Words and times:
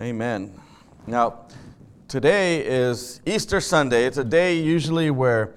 Amen. 0.00 0.58
Now, 1.06 1.40
today 2.08 2.64
is 2.64 3.20
Easter 3.26 3.60
Sunday. 3.60 4.06
It's 4.06 4.16
a 4.16 4.24
day 4.24 4.56
usually 4.58 5.10
where, 5.10 5.52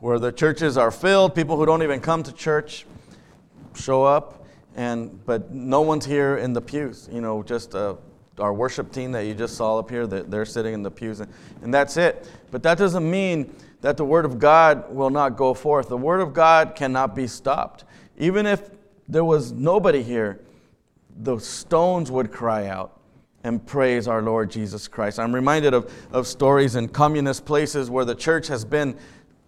where 0.00 0.18
the 0.18 0.30
churches 0.30 0.76
are 0.76 0.90
filled. 0.90 1.34
People 1.34 1.56
who 1.56 1.64
don't 1.64 1.82
even 1.82 2.00
come 2.00 2.22
to 2.24 2.32
church 2.32 2.84
show 3.74 4.04
up, 4.04 4.44
and 4.74 5.24
but 5.24 5.50
no 5.50 5.80
one's 5.80 6.04
here 6.04 6.36
in 6.36 6.52
the 6.52 6.60
pews. 6.60 7.08
You 7.10 7.22
know, 7.22 7.42
just 7.42 7.74
uh, 7.74 7.94
our 8.38 8.52
worship 8.52 8.92
team 8.92 9.12
that 9.12 9.24
you 9.24 9.32
just 9.32 9.54
saw 9.54 9.78
up 9.78 9.88
here. 9.88 10.06
They're 10.06 10.44
sitting 10.44 10.74
in 10.74 10.82
the 10.82 10.90
pews, 10.90 11.20
and, 11.20 11.32
and 11.62 11.72
that's 11.72 11.96
it. 11.96 12.28
But 12.50 12.62
that 12.64 12.76
doesn't 12.76 13.10
mean 13.10 13.50
that 13.80 13.96
the 13.96 14.04
word 14.04 14.26
of 14.26 14.38
God 14.38 14.94
will 14.94 15.08
not 15.08 15.38
go 15.38 15.54
forth. 15.54 15.88
The 15.88 15.96
word 15.96 16.20
of 16.20 16.34
God 16.34 16.74
cannot 16.76 17.14
be 17.14 17.26
stopped. 17.26 17.84
Even 18.18 18.44
if 18.44 18.68
there 19.08 19.24
was 19.24 19.52
nobody 19.52 20.02
here, 20.02 20.42
the 21.20 21.38
stones 21.38 22.10
would 22.10 22.30
cry 22.30 22.66
out 22.66 22.95
and 23.46 23.64
praise 23.64 24.08
our 24.08 24.22
Lord 24.22 24.50
Jesus 24.50 24.88
Christ. 24.88 25.20
I'm 25.20 25.32
reminded 25.32 25.72
of, 25.72 25.92
of 26.10 26.26
stories 26.26 26.74
in 26.74 26.88
communist 26.88 27.44
places 27.44 27.88
where 27.88 28.04
the 28.04 28.14
church 28.14 28.48
has 28.48 28.64
been 28.64 28.96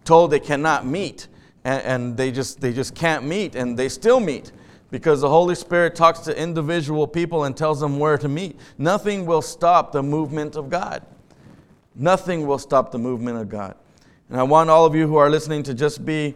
told 0.05 0.31
they 0.31 0.39
cannot 0.39 0.85
meet, 0.85 1.27
and, 1.65 1.83
and 1.83 2.17
they, 2.17 2.31
just, 2.31 2.61
they 2.61 2.71
just 2.71 2.95
can't 2.95 3.25
meet, 3.25 3.55
and 3.55 3.77
they 3.77 3.89
still 3.89 4.21
meet 4.21 4.53
because 4.89 5.19
the 5.19 5.29
Holy 5.29 5.53
Spirit 5.53 5.95
talks 5.95 6.19
to 6.19 6.41
individual 6.41 7.07
people 7.07 7.43
and 7.43 7.57
tells 7.57 7.81
them 7.81 7.99
where 7.99 8.17
to 8.17 8.29
meet. 8.29 8.57
Nothing 8.77 9.25
will 9.25 9.41
stop 9.41 9.91
the 9.91 10.01
movement 10.01 10.55
of 10.55 10.69
God. 10.69 11.05
Nothing 11.93 12.47
will 12.47 12.57
stop 12.57 12.91
the 12.91 12.97
movement 12.97 13.37
of 13.37 13.49
God. 13.49 13.75
And 14.29 14.39
I 14.39 14.43
want 14.43 14.69
all 14.69 14.85
of 14.85 14.95
you 14.95 15.07
who 15.07 15.17
are 15.17 15.29
listening 15.29 15.63
to 15.63 15.73
just 15.73 16.05
be 16.05 16.35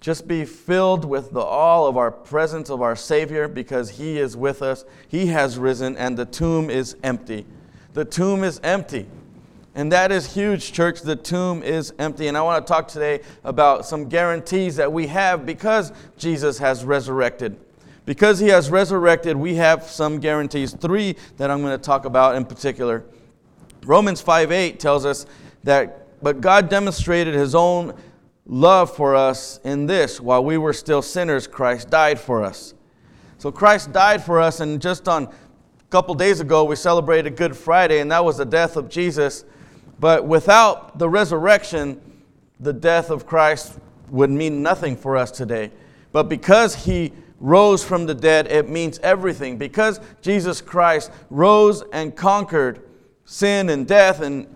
just 0.00 0.26
be 0.26 0.46
filled 0.46 1.04
with 1.04 1.30
the 1.30 1.40
all 1.40 1.86
of 1.86 1.96
our 1.96 2.10
presence 2.10 2.70
of 2.70 2.80
our 2.80 2.96
Savior 2.96 3.48
because 3.48 3.90
He 3.90 4.18
is 4.18 4.36
with 4.36 4.62
us. 4.62 4.84
He 5.08 5.26
has 5.26 5.58
risen, 5.58 5.96
and 5.96 6.16
the 6.16 6.24
tomb 6.24 6.70
is 6.70 6.96
empty. 7.02 7.46
The 7.92 8.04
tomb 8.04 8.42
is 8.42 8.60
empty. 8.62 9.06
And 9.74 9.92
that 9.92 10.10
is 10.10 10.32
huge, 10.32 10.72
church. 10.72 11.02
The 11.02 11.16
tomb 11.16 11.62
is 11.62 11.92
empty. 11.98 12.26
And 12.26 12.36
I 12.36 12.42
want 12.42 12.66
to 12.66 12.72
talk 12.72 12.88
today 12.88 13.20
about 13.44 13.86
some 13.86 14.08
guarantees 14.08 14.76
that 14.76 14.92
we 14.92 15.06
have 15.08 15.46
because 15.46 15.92
Jesus 16.16 16.58
has 16.58 16.84
resurrected. 16.84 17.58
Because 18.06 18.38
He 18.38 18.48
has 18.48 18.70
resurrected, 18.70 19.36
we 19.36 19.54
have 19.56 19.84
some 19.84 20.18
guarantees. 20.18 20.72
Three 20.72 21.14
that 21.36 21.50
I'm 21.50 21.60
going 21.60 21.78
to 21.78 21.82
talk 21.82 22.04
about 22.04 22.36
in 22.36 22.44
particular. 22.44 23.04
Romans 23.84 24.20
5 24.20 24.50
8 24.50 24.80
tells 24.80 25.04
us 25.04 25.26
that, 25.64 26.22
but 26.22 26.40
God 26.40 26.68
demonstrated 26.68 27.34
His 27.34 27.54
own 27.54 27.94
love 28.46 28.94
for 28.94 29.14
us 29.14 29.60
in 29.64 29.86
this 29.86 30.20
while 30.20 30.44
we 30.44 30.58
were 30.58 30.72
still 30.72 31.02
sinners, 31.02 31.46
Christ 31.46 31.90
died 31.90 32.18
for 32.18 32.42
us. 32.42 32.74
So 33.38 33.50
Christ 33.50 33.92
died 33.92 34.22
for 34.22 34.40
us, 34.40 34.60
and 34.60 34.82
just 34.82 35.08
on 35.08 35.24
a 35.24 35.32
couple 35.90 36.14
days 36.14 36.40
ago, 36.40 36.64
we 36.64 36.76
celebrated 36.76 37.36
Good 37.36 37.56
Friday, 37.56 38.00
and 38.00 38.10
that 38.12 38.24
was 38.24 38.36
the 38.36 38.44
death 38.44 38.76
of 38.76 38.88
Jesus. 38.88 39.44
But 39.98 40.26
without 40.26 40.98
the 40.98 41.08
resurrection, 41.08 42.00
the 42.58 42.72
death 42.72 43.10
of 43.10 43.26
Christ 43.26 43.78
would 44.10 44.30
mean 44.30 44.62
nothing 44.62 44.96
for 44.96 45.16
us 45.16 45.30
today. 45.30 45.70
But 46.12 46.28
because 46.28 46.74
he 46.74 47.12
rose 47.38 47.82
from 47.82 48.06
the 48.06 48.14
dead, 48.14 48.46
it 48.48 48.68
means 48.68 48.98
everything. 48.98 49.56
Because 49.56 50.00
Jesus 50.20 50.60
Christ 50.60 51.10
rose 51.30 51.82
and 51.92 52.14
conquered 52.14 52.82
sin 53.24 53.70
and 53.70 53.86
death 53.86 54.20
and 54.20 54.46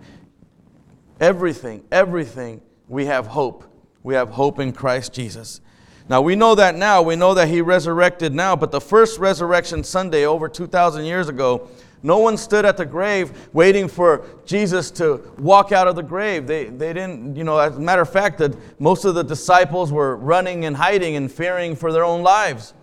everything, 1.19 1.83
everything, 1.91 2.61
we 2.87 3.05
have 3.05 3.27
hope 3.27 3.63
we 4.05 4.13
have 4.13 4.29
hope 4.29 4.59
in 4.59 4.71
Christ 4.71 5.13
Jesus. 5.13 5.61
Now 6.07 6.21
we 6.21 6.35
know 6.35 6.53
that 6.53 6.75
now, 6.75 7.01
we 7.01 7.15
know 7.15 7.33
that 7.33 7.47
he 7.47 7.59
resurrected 7.59 8.35
now, 8.35 8.55
but 8.55 8.69
the 8.69 8.79
first 8.79 9.17
resurrection 9.17 9.83
Sunday 9.83 10.27
over 10.27 10.47
2,000 10.47 11.05
years 11.05 11.27
ago, 11.27 11.67
no 12.03 12.19
one 12.19 12.37
stood 12.37 12.65
at 12.65 12.77
the 12.77 12.85
grave 12.85 13.49
waiting 13.51 13.87
for 13.87 14.23
Jesus 14.45 14.91
to 14.91 15.21
walk 15.39 15.71
out 15.71 15.87
of 15.87 15.95
the 15.95 16.03
grave. 16.03 16.45
They, 16.45 16.65
they 16.65 16.93
didn't, 16.93 17.35
you 17.35 17.43
know, 17.43 17.57
as 17.57 17.77
a 17.77 17.79
matter 17.79 18.03
of 18.03 18.09
fact, 18.11 18.37
that 18.37 18.55
most 18.79 19.05
of 19.05 19.15
the 19.15 19.23
disciples 19.23 19.91
were 19.91 20.17
running 20.17 20.65
and 20.65 20.77
hiding 20.77 21.15
and 21.15 21.31
fearing 21.31 21.75
for 21.75 21.91
their 21.91 22.03
own 22.03 22.21
lives. 22.21 22.75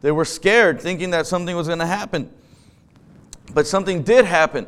They 0.00 0.10
were 0.10 0.24
scared, 0.24 0.80
thinking 0.80 1.10
that 1.10 1.28
something 1.28 1.54
was 1.54 1.68
going 1.68 1.78
to 1.78 1.86
happen. 1.86 2.28
But 3.52 3.68
something 3.68 4.02
did 4.02 4.24
happen. 4.24 4.66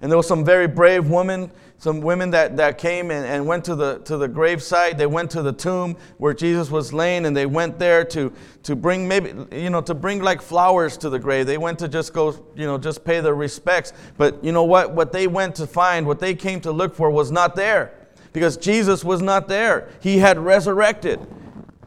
And 0.00 0.10
there 0.10 0.16
was 0.16 0.26
some 0.26 0.46
very 0.46 0.66
brave 0.66 1.10
woman 1.10 1.50
some 1.82 2.00
women 2.00 2.30
that, 2.30 2.56
that 2.58 2.78
came 2.78 3.10
and, 3.10 3.26
and 3.26 3.44
went 3.44 3.64
to 3.64 3.74
the, 3.74 3.98
to 4.04 4.16
the 4.16 4.28
gravesite. 4.28 4.96
They 4.96 5.06
went 5.06 5.32
to 5.32 5.42
the 5.42 5.52
tomb 5.52 5.96
where 6.18 6.32
Jesus 6.32 6.70
was 6.70 6.92
laying 6.92 7.26
and 7.26 7.36
they 7.36 7.44
went 7.44 7.76
there 7.80 8.04
to, 8.04 8.32
to 8.62 8.76
bring 8.76 9.08
maybe, 9.08 9.34
you 9.50 9.68
know, 9.68 9.80
to 9.80 9.92
bring 9.92 10.22
like 10.22 10.40
flowers 10.40 10.96
to 10.98 11.10
the 11.10 11.18
grave. 11.18 11.46
They 11.46 11.58
went 11.58 11.80
to 11.80 11.88
just 11.88 12.12
go, 12.12 12.46
you 12.54 12.66
know, 12.66 12.78
just 12.78 13.04
pay 13.04 13.18
their 13.18 13.34
respects. 13.34 13.94
But 14.16 14.44
you 14.44 14.52
know 14.52 14.62
what? 14.62 14.92
What 14.92 15.10
they 15.10 15.26
went 15.26 15.56
to 15.56 15.66
find, 15.66 16.06
what 16.06 16.20
they 16.20 16.36
came 16.36 16.60
to 16.60 16.70
look 16.70 16.94
for 16.94 17.10
was 17.10 17.32
not 17.32 17.56
there 17.56 17.92
because 18.32 18.56
Jesus 18.56 19.02
was 19.02 19.20
not 19.20 19.48
there. 19.48 19.88
He 19.98 20.18
had 20.18 20.38
resurrected. 20.38 21.18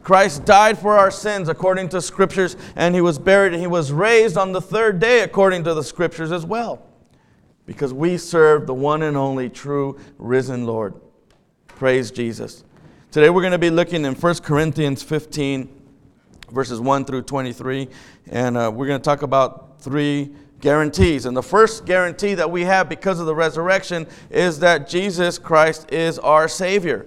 Christ 0.02 0.44
died 0.44 0.78
for 0.78 0.98
our 0.98 1.10
sins 1.10 1.48
according 1.48 1.88
to 1.88 2.02
scriptures 2.02 2.58
and 2.76 2.94
he 2.94 3.00
was 3.00 3.18
buried 3.18 3.54
and 3.54 3.62
he 3.62 3.66
was 3.66 3.92
raised 3.92 4.36
on 4.36 4.52
the 4.52 4.60
third 4.60 5.00
day 5.00 5.22
according 5.22 5.64
to 5.64 5.72
the 5.72 5.82
scriptures 5.82 6.32
as 6.32 6.44
well 6.44 6.85
because 7.66 7.92
we 7.92 8.16
serve 8.16 8.66
the 8.66 8.74
one 8.74 9.02
and 9.02 9.16
only 9.16 9.50
true 9.50 9.98
risen 10.18 10.64
Lord. 10.64 10.94
Praise 11.66 12.10
Jesus. 12.10 12.64
Today 13.10 13.28
we're 13.28 13.42
going 13.42 13.52
to 13.52 13.58
be 13.58 13.70
looking 13.70 14.04
in 14.04 14.14
1 14.14 14.34
Corinthians 14.36 15.02
15, 15.02 15.68
verses 16.50 16.80
1 16.80 17.04
through 17.04 17.22
23, 17.22 17.88
and 18.30 18.56
uh, 18.56 18.70
we're 18.72 18.86
going 18.86 19.00
to 19.00 19.04
talk 19.04 19.22
about 19.22 19.80
three 19.80 20.30
guarantees. 20.60 21.26
And 21.26 21.36
the 21.36 21.42
first 21.42 21.84
guarantee 21.84 22.34
that 22.34 22.50
we 22.50 22.62
have 22.62 22.88
because 22.88 23.20
of 23.20 23.26
the 23.26 23.34
resurrection 23.34 24.06
is 24.30 24.58
that 24.60 24.88
Jesus 24.88 25.38
Christ 25.38 25.92
is 25.92 26.18
our 26.20 26.48
Savior. 26.48 27.06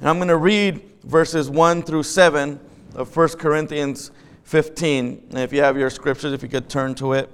And 0.00 0.08
I'm 0.08 0.16
going 0.16 0.28
to 0.28 0.36
read 0.36 0.82
verses 1.04 1.48
1 1.48 1.82
through 1.82 2.02
7 2.02 2.60
of 2.94 3.16
1 3.16 3.28
Corinthians 3.30 4.10
15. 4.44 5.28
And 5.30 5.38
if 5.38 5.52
you 5.52 5.62
have 5.62 5.76
your 5.76 5.90
scriptures, 5.90 6.32
if 6.32 6.42
you 6.42 6.48
could 6.48 6.68
turn 6.68 6.94
to 6.96 7.12
it. 7.12 7.30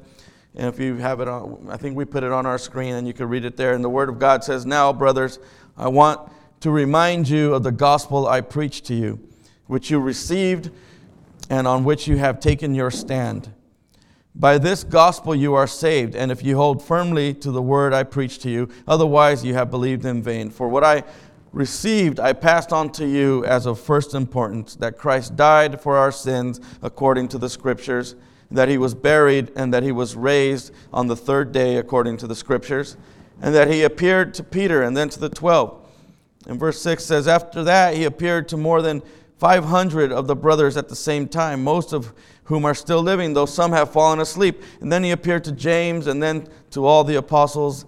And 0.56 0.66
if 0.66 0.80
you 0.80 0.96
have 0.96 1.20
it 1.20 1.28
on, 1.28 1.68
I 1.70 1.76
think 1.76 1.96
we 1.96 2.06
put 2.06 2.24
it 2.24 2.32
on 2.32 2.46
our 2.46 2.58
screen 2.58 2.94
and 2.94 3.06
you 3.06 3.12
can 3.12 3.28
read 3.28 3.44
it 3.44 3.56
there. 3.56 3.74
And 3.74 3.84
the 3.84 3.90
Word 3.90 4.08
of 4.08 4.18
God 4.18 4.42
says, 4.42 4.64
Now, 4.64 4.92
brothers, 4.92 5.38
I 5.76 5.88
want 5.88 6.32
to 6.60 6.70
remind 6.70 7.28
you 7.28 7.54
of 7.54 7.62
the 7.62 7.72
gospel 7.72 8.26
I 8.26 8.40
preached 8.40 8.86
to 8.86 8.94
you, 8.94 9.20
which 9.66 9.90
you 9.90 10.00
received 10.00 10.70
and 11.50 11.66
on 11.66 11.84
which 11.84 12.08
you 12.08 12.16
have 12.16 12.40
taken 12.40 12.74
your 12.74 12.90
stand. 12.90 13.52
By 14.34 14.58
this 14.58 14.82
gospel 14.82 15.34
you 15.34 15.54
are 15.54 15.66
saved, 15.66 16.14
and 16.14 16.32
if 16.32 16.42
you 16.42 16.56
hold 16.56 16.82
firmly 16.82 17.34
to 17.34 17.50
the 17.50 17.62
word 17.62 17.92
I 17.92 18.02
preached 18.02 18.42
to 18.42 18.50
you, 18.50 18.68
otherwise 18.86 19.44
you 19.44 19.54
have 19.54 19.70
believed 19.70 20.04
in 20.04 20.22
vain. 20.22 20.50
For 20.50 20.68
what 20.68 20.84
I 20.84 21.04
received, 21.52 22.18
I 22.20 22.32
passed 22.32 22.72
on 22.72 22.90
to 22.92 23.06
you 23.06 23.44
as 23.44 23.66
of 23.66 23.80
first 23.80 24.14
importance 24.14 24.74
that 24.76 24.98
Christ 24.98 25.36
died 25.36 25.80
for 25.80 25.96
our 25.96 26.12
sins 26.12 26.60
according 26.82 27.28
to 27.28 27.38
the 27.38 27.48
Scriptures 27.48 28.14
that 28.50 28.68
he 28.68 28.78
was 28.78 28.94
buried 28.94 29.50
and 29.56 29.72
that 29.74 29.82
he 29.82 29.92
was 29.92 30.14
raised 30.14 30.72
on 30.92 31.06
the 31.06 31.16
third 31.16 31.52
day 31.52 31.76
according 31.76 32.16
to 32.18 32.26
the 32.26 32.34
scriptures, 32.34 32.96
and 33.40 33.54
that 33.54 33.68
he 33.68 33.82
appeared 33.82 34.34
to 34.34 34.42
Peter 34.42 34.82
and 34.82 34.96
then 34.96 35.08
to 35.08 35.18
the 35.18 35.28
twelve. 35.28 35.82
And 36.46 36.58
verse 36.60 36.80
6 36.80 37.04
says, 37.04 37.26
After 37.26 37.64
that 37.64 37.94
he 37.94 38.04
appeared 38.04 38.48
to 38.48 38.56
more 38.56 38.80
than 38.80 39.02
500 39.38 40.12
of 40.12 40.26
the 40.26 40.36
brothers 40.36 40.76
at 40.76 40.88
the 40.88 40.96
same 40.96 41.28
time, 41.28 41.62
most 41.62 41.92
of 41.92 42.12
whom 42.44 42.64
are 42.64 42.74
still 42.74 43.02
living, 43.02 43.34
though 43.34 43.46
some 43.46 43.72
have 43.72 43.92
fallen 43.92 44.20
asleep. 44.20 44.62
And 44.80 44.90
then 44.90 45.02
he 45.02 45.10
appeared 45.10 45.44
to 45.44 45.52
James 45.52 46.06
and 46.06 46.22
then 46.22 46.48
to 46.70 46.86
all 46.86 47.04
the 47.04 47.16
apostles. 47.16 47.84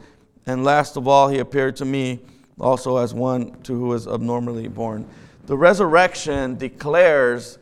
And 0.46 0.64
last 0.64 0.96
of 0.96 1.06
all, 1.06 1.28
he 1.28 1.38
appeared 1.38 1.76
to 1.76 1.84
me 1.84 2.20
also 2.58 2.96
as 2.96 3.14
one 3.14 3.52
to 3.62 3.74
who 3.74 3.86
was 3.86 4.08
abnormally 4.08 4.68
born. 4.68 5.08
The 5.46 5.56
resurrection 5.56 6.56
declares 6.56 7.58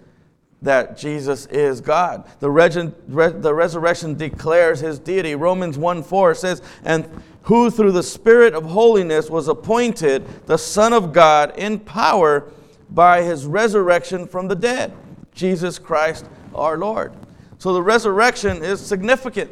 that 0.63 0.97
Jesus 0.97 1.47
is 1.47 1.81
God. 1.81 2.29
The, 2.41 2.51
reg- 2.51 2.95
re- 3.09 3.33
the 3.33 3.55
resurrection 3.55 4.15
declares 4.15 4.81
his 4.81 4.99
deity. 4.99 5.35
Romans 5.35 5.77
1 5.79 6.03
4 6.03 6.35
says, 6.35 6.63
And 6.85 7.09
who 7.43 7.71
through 7.71 7.93
the 7.93 8.03
Spirit 8.03 8.55
of 8.55 8.65
holiness 8.65 9.31
was 9.31 9.49
appointed 9.49 10.27
the 10.47 10.57
Son 10.57 10.93
of 10.93 11.13
God 11.13 11.57
in 11.57 11.79
power 11.79 12.51
by 12.91 13.23
his 13.23 13.47
resurrection 13.47 14.27
from 14.27 14.49
the 14.49 14.57
dead, 14.57 14.93
Jesus 15.33 15.79
Christ 15.79 16.27
our 16.55 16.79
Lord. 16.79 17.15
So 17.59 17.73
the 17.73 17.83
resurrection 17.83 18.65
is 18.65 18.85
significant. 18.85 19.51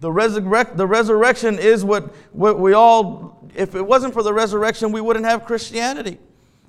The, 0.00 0.10
resurrect, 0.10 0.76
the 0.76 0.86
resurrection 0.86 1.58
is 1.58 1.84
what, 1.84 2.14
what 2.32 2.58
we 2.58 2.74
all, 2.74 3.48
if 3.54 3.74
it 3.74 3.82
wasn't 3.82 4.12
for 4.12 4.22
the 4.22 4.32
resurrection, 4.32 4.92
we 4.92 5.00
wouldn't 5.00 5.24
have 5.24 5.44
Christianity. 5.44 6.18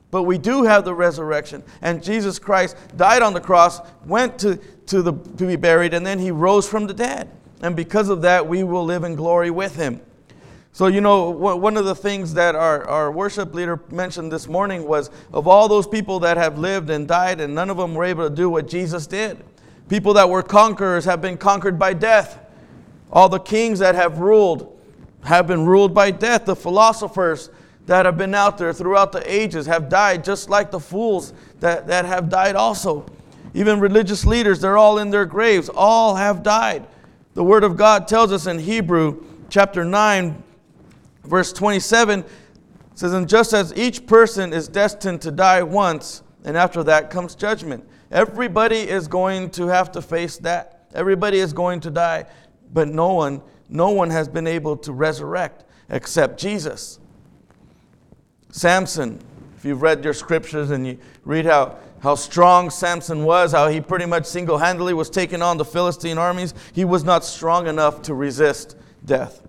But 0.09 0.23
we 0.23 0.37
do 0.37 0.63
have 0.63 0.85
the 0.85 0.93
resurrection. 0.93 1.63
And 1.81 2.01
Jesus 2.01 2.39
Christ 2.39 2.77
died 2.95 3.21
on 3.21 3.33
the 3.33 3.41
cross, 3.41 3.81
went 4.05 4.39
to, 4.39 4.57
to, 4.87 5.01
the, 5.01 5.11
to 5.11 5.45
be 5.45 5.55
buried, 5.55 5.93
and 5.93 6.05
then 6.05 6.19
he 6.19 6.31
rose 6.31 6.67
from 6.67 6.87
the 6.87 6.93
dead. 6.93 7.29
And 7.61 7.75
because 7.75 8.09
of 8.09 8.21
that, 8.21 8.47
we 8.47 8.63
will 8.63 8.85
live 8.85 9.03
in 9.03 9.15
glory 9.15 9.51
with 9.51 9.75
him. 9.75 10.01
So, 10.71 10.85
you 10.87 11.01
know, 11.01 11.31
one 11.31 11.75
of 11.75 11.85
the 11.85 11.95
things 11.95 12.35
that 12.35 12.53
our, 12.53 12.87
our 12.87 13.11
worship 13.11 13.55
leader 13.55 13.81
mentioned 13.91 14.31
this 14.31 14.47
morning 14.47 14.87
was 14.87 15.09
of 15.33 15.47
all 15.47 15.67
those 15.67 15.87
people 15.87 16.19
that 16.19 16.37
have 16.37 16.59
lived 16.59 16.91
and 16.91 17.07
died, 17.07 17.41
and 17.41 17.55
none 17.55 17.71
of 17.71 17.77
them 17.77 17.95
were 17.95 18.03
able 18.03 18.29
to 18.29 18.35
do 18.35 18.47
what 18.47 18.67
Jesus 18.67 19.07
did. 19.07 19.43
People 19.89 20.13
that 20.13 20.29
were 20.29 20.43
conquerors 20.43 21.05
have 21.05 21.19
been 21.19 21.35
conquered 21.35 21.79
by 21.79 21.93
death. 21.93 22.39
All 23.11 23.27
the 23.27 23.39
kings 23.39 23.79
that 23.79 23.95
have 23.95 24.19
ruled 24.19 24.79
have 25.23 25.47
been 25.47 25.65
ruled 25.65 25.95
by 25.95 26.11
death. 26.11 26.45
The 26.45 26.55
philosophers 26.55 27.49
that 27.87 28.05
have 28.05 28.17
been 28.17 28.35
out 28.35 28.57
there 28.57 28.73
throughout 28.73 29.11
the 29.11 29.33
ages 29.33 29.65
have 29.65 29.89
died 29.89 30.23
just 30.23 30.49
like 30.49 30.71
the 30.71 30.79
fools 30.79 31.33
that, 31.59 31.87
that 31.87 32.05
have 32.05 32.29
died 32.29 32.55
also. 32.55 33.05
Even 33.53 33.79
religious 33.79 34.25
leaders, 34.25 34.59
they're 34.59 34.77
all 34.77 34.99
in 34.99 35.09
their 35.09 35.25
graves. 35.25 35.69
All 35.69 36.15
have 36.15 36.43
died. 36.43 36.85
The 37.33 37.43
Word 37.43 37.63
of 37.63 37.77
God 37.77 38.07
tells 38.07 38.31
us 38.31 38.45
in 38.45 38.59
Hebrew 38.59 39.23
chapter 39.49 39.85
9, 39.85 40.43
verse 41.23 41.53
27 41.53 42.25
says, 42.93 43.13
And 43.13 43.27
just 43.27 43.53
as 43.53 43.73
each 43.75 44.05
person 44.05 44.53
is 44.53 44.67
destined 44.67 45.21
to 45.21 45.31
die 45.31 45.63
once, 45.63 46.23
and 46.43 46.57
after 46.57 46.83
that 46.83 47.09
comes 47.09 47.35
judgment. 47.35 47.87
Everybody 48.11 48.77
is 48.77 49.07
going 49.07 49.49
to 49.51 49.67
have 49.67 49.91
to 49.93 50.01
face 50.01 50.37
that. 50.39 50.87
Everybody 50.93 51.39
is 51.39 51.53
going 51.53 51.79
to 51.81 51.91
die, 51.91 52.25
but 52.73 52.89
no 52.89 53.13
one, 53.13 53.41
no 53.69 53.91
one 53.91 54.09
has 54.09 54.27
been 54.27 54.47
able 54.47 54.77
to 54.77 54.91
resurrect 54.91 55.63
except 55.89 56.39
Jesus. 56.39 56.99
Samson, 58.57 59.19
if 59.55 59.63
you've 59.63 59.83
read 59.83 60.03
your 60.03 60.15
scriptures 60.15 60.71
and 60.71 60.87
you 60.87 60.97
read 61.25 61.45
how, 61.45 61.77
how 61.99 62.15
strong 62.15 62.71
Samson 62.71 63.23
was, 63.23 63.51
how 63.51 63.67
he 63.67 63.79
pretty 63.79 64.07
much 64.07 64.25
single 64.25 64.57
handedly 64.57 64.95
was 64.95 65.11
taking 65.11 65.43
on 65.43 65.57
the 65.57 65.63
Philistine 65.63 66.17
armies, 66.17 66.55
he 66.73 66.83
was 66.83 67.03
not 67.03 67.23
strong 67.23 67.67
enough 67.67 68.01
to 68.01 68.15
resist 68.15 68.75
death. 69.05 69.47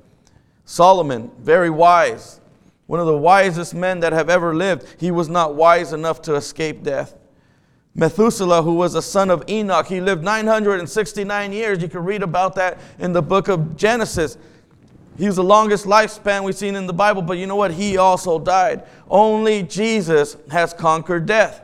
Solomon, 0.67 1.31
very 1.39 1.71
wise, 1.71 2.43
one 2.87 3.01
of 3.01 3.07
the 3.07 3.17
wisest 3.17 3.75
men 3.75 4.01
that 4.01 4.13
have 4.13 4.29
ever 4.29 4.55
lived, 4.55 4.87
he 5.01 5.11
was 5.11 5.31
not 5.31 5.55
wise 5.55 5.95
enough 5.95 6.21
to 6.23 6.35
escape 6.35 6.83
death. 6.83 7.15
Methuselah, 7.95 8.63
who 8.63 8.75
was 8.75 8.95
a 8.95 9.01
son 9.01 9.31
of 9.31 9.43
Enoch, 9.49 9.87
he 9.87 10.03
lived 10.03 10.23
969 10.23 11.53
years. 11.55 11.81
You 11.81 11.89
can 11.89 12.05
read 12.05 12.23
about 12.23 12.57
that 12.57 12.79
in 12.99 13.15
the 13.15 13.23
book 13.23 13.49
of 13.49 13.75
Genesis. 13.75 14.37
He 15.19 15.27
was 15.27 15.37
the 15.37 15.45
longest 15.45 15.85
lifespan 15.85 16.45
we've 16.45 16.55
seen 16.55 16.77
in 16.77 16.87
the 16.87 16.93
Bible, 16.93 17.23
but 17.23 17.39
you 17.39 17.47
know 17.49 17.57
what? 17.57 17.73
He 17.73 17.97
also 17.97 18.39
died. 18.39 18.85
Only 19.11 19.65
Jesus 19.65 20.37
has 20.49 20.73
conquered 20.73 21.27
death. 21.27 21.61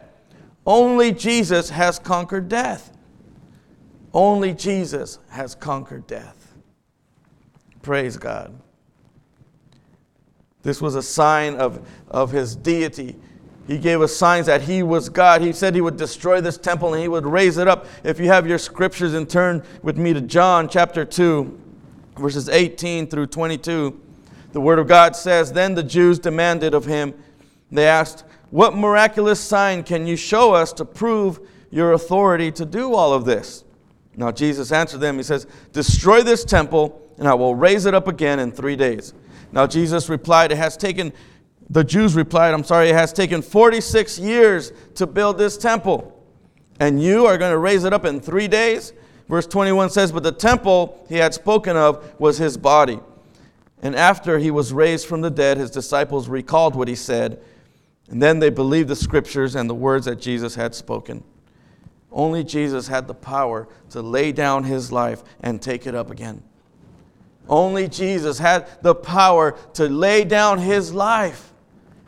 Only 0.67 1.12
Jesus 1.12 1.71
has 1.71 2.01
conquered 2.01 2.49
death. 2.49 2.91
Only 4.12 4.55
Jesus 4.55 5.21
has 5.29 5.55
conquered 5.55 6.06
death. 6.09 6.53
Praise 7.81 8.17
God. 8.17 8.59
This 10.62 10.81
was 10.81 10.97
a 10.97 11.03
sign 11.03 11.55
of, 11.56 11.87
of 12.11 12.33
his 12.33 12.56
deity. 12.56 13.15
He 13.69 13.79
gave 13.79 14.01
us 14.01 14.17
signs 14.17 14.47
that 14.47 14.62
he 14.62 14.83
was 14.83 15.09
God. 15.09 15.43
He 15.43 15.53
said 15.53 15.75
he 15.75 15.81
would 15.81 15.97
destroy 15.97 16.41
this 16.41 16.59
temple 16.59 16.93
and 16.93 17.03
he 17.03 17.09
would 17.09 17.27
raise 17.27 17.56
it 17.59 17.69
up. 17.69 17.87
If 18.03 18.19
you 18.19 18.27
have 18.29 18.49
your 18.49 18.59
scriptures 18.59 19.15
and 19.15 19.29
turn 19.29 19.62
with 19.83 19.97
me 19.97 20.12
to 20.12 20.21
John 20.21 20.69
chapter 20.69 21.05
2, 21.05 21.61
verses 22.16 22.49
18 22.49 23.08
through 23.08 23.26
22, 23.26 24.00
the 24.52 24.61
word 24.61 24.78
of 24.78 24.87
God 24.87 25.16
says, 25.16 25.52
Then 25.52 25.75
the 25.75 25.82
Jews 25.82 26.19
demanded 26.19 26.75
of 26.75 26.84
him, 26.84 27.14
they 27.70 27.87
asked, 27.87 28.25
What 28.50 28.76
miraculous 28.76 29.40
sign 29.40 29.82
can 29.82 30.06
you 30.06 30.16
show 30.16 30.55
us 30.55 30.72
to 30.75 30.84
prove 30.84 31.40
your 31.70 31.93
authority 31.93 32.52
to 32.52 32.64
do 32.64 32.94
all 32.94 33.12
of 33.12 33.25
this? 33.25 33.64
Now 34.16 34.31
Jesus 34.31 34.70
answered 34.70 35.00
them, 35.00 35.16
He 35.16 35.22
says, 35.22 35.46
Destroy 35.72 36.22
this 36.22 36.44
temple, 36.44 37.00
and 37.19 37.26
I 37.26 37.34
will 37.34 37.55
raise 37.55 37.87
it 37.87 37.94
up 37.94 38.06
again 38.06 38.38
in 38.38 38.52
three 38.52 38.76
days. 38.76 39.12
Now 39.50 39.67
Jesus 39.67 40.08
replied, 40.08 40.52
It 40.52 40.58
has 40.58 40.76
taken 40.76 41.12
the 41.70 41.84
Jews 41.84 42.14
replied, 42.14 42.52
I'm 42.52 42.64
sorry, 42.64 42.90
it 42.90 42.94
has 42.94 43.12
taken 43.12 43.43
46 43.43 44.19
years 44.19 44.72
to 44.96 45.06
build 45.06 45.38
this 45.38 45.56
temple, 45.56 46.22
and 46.78 47.02
you 47.02 47.26
are 47.26 47.38
going 47.38 47.52
to 47.52 47.58
raise 47.58 47.84
it 47.84 47.93
up 47.93 48.05
in 48.05 48.20
three 48.20 48.49
days? 48.49 48.93
Verse 49.29 49.47
21 49.47 49.91
says, 49.91 50.12
But 50.12 50.23
the 50.23 50.32
temple 50.32 51.05
he 51.09 51.17
had 51.17 51.35
spoken 51.35 51.76
of 51.76 52.19
was 52.21 52.38
his 52.38 52.56
body. 52.56 53.00
And 53.82 53.94
after 53.94 54.38
he 54.38 54.50
was 54.50 54.73
raised 54.73 55.06
from 55.06 55.21
the 55.21 55.31
dead, 55.31 55.59
his 55.59 55.71
disciples 55.71 56.29
recalled 56.29 56.75
what 56.75 56.88
he 56.88 56.94
said, 56.94 57.41
and 58.09 58.23
then 58.23 58.38
they 58.38 58.50
believed 58.50 58.88
the 58.88 58.97
scriptures 58.97 59.55
and 59.55 59.69
the 59.69 59.75
words 59.75 60.06
that 60.06 60.21
Jesus 60.21 60.55
had 60.55 60.75
spoken. 60.75 61.25
Only 62.12 62.44
Jesus 62.44 62.88
had 62.88 63.09
the 63.09 63.15
power 63.15 63.69
to 63.91 64.00
lay 64.00 64.32
down 64.32 64.65
his 64.65 64.93
life 64.93 65.23
and 65.41 65.61
take 65.61 65.87
it 65.87 65.94
up 65.94 66.11
again. 66.11 66.43
Only 67.49 67.88
Jesus 67.88 68.38
had 68.38 68.69
the 68.82 68.94
power 68.94 69.53
to 69.75 69.88
lay 69.88 70.25
down 70.25 70.59
his 70.59 70.94
life 70.94 71.53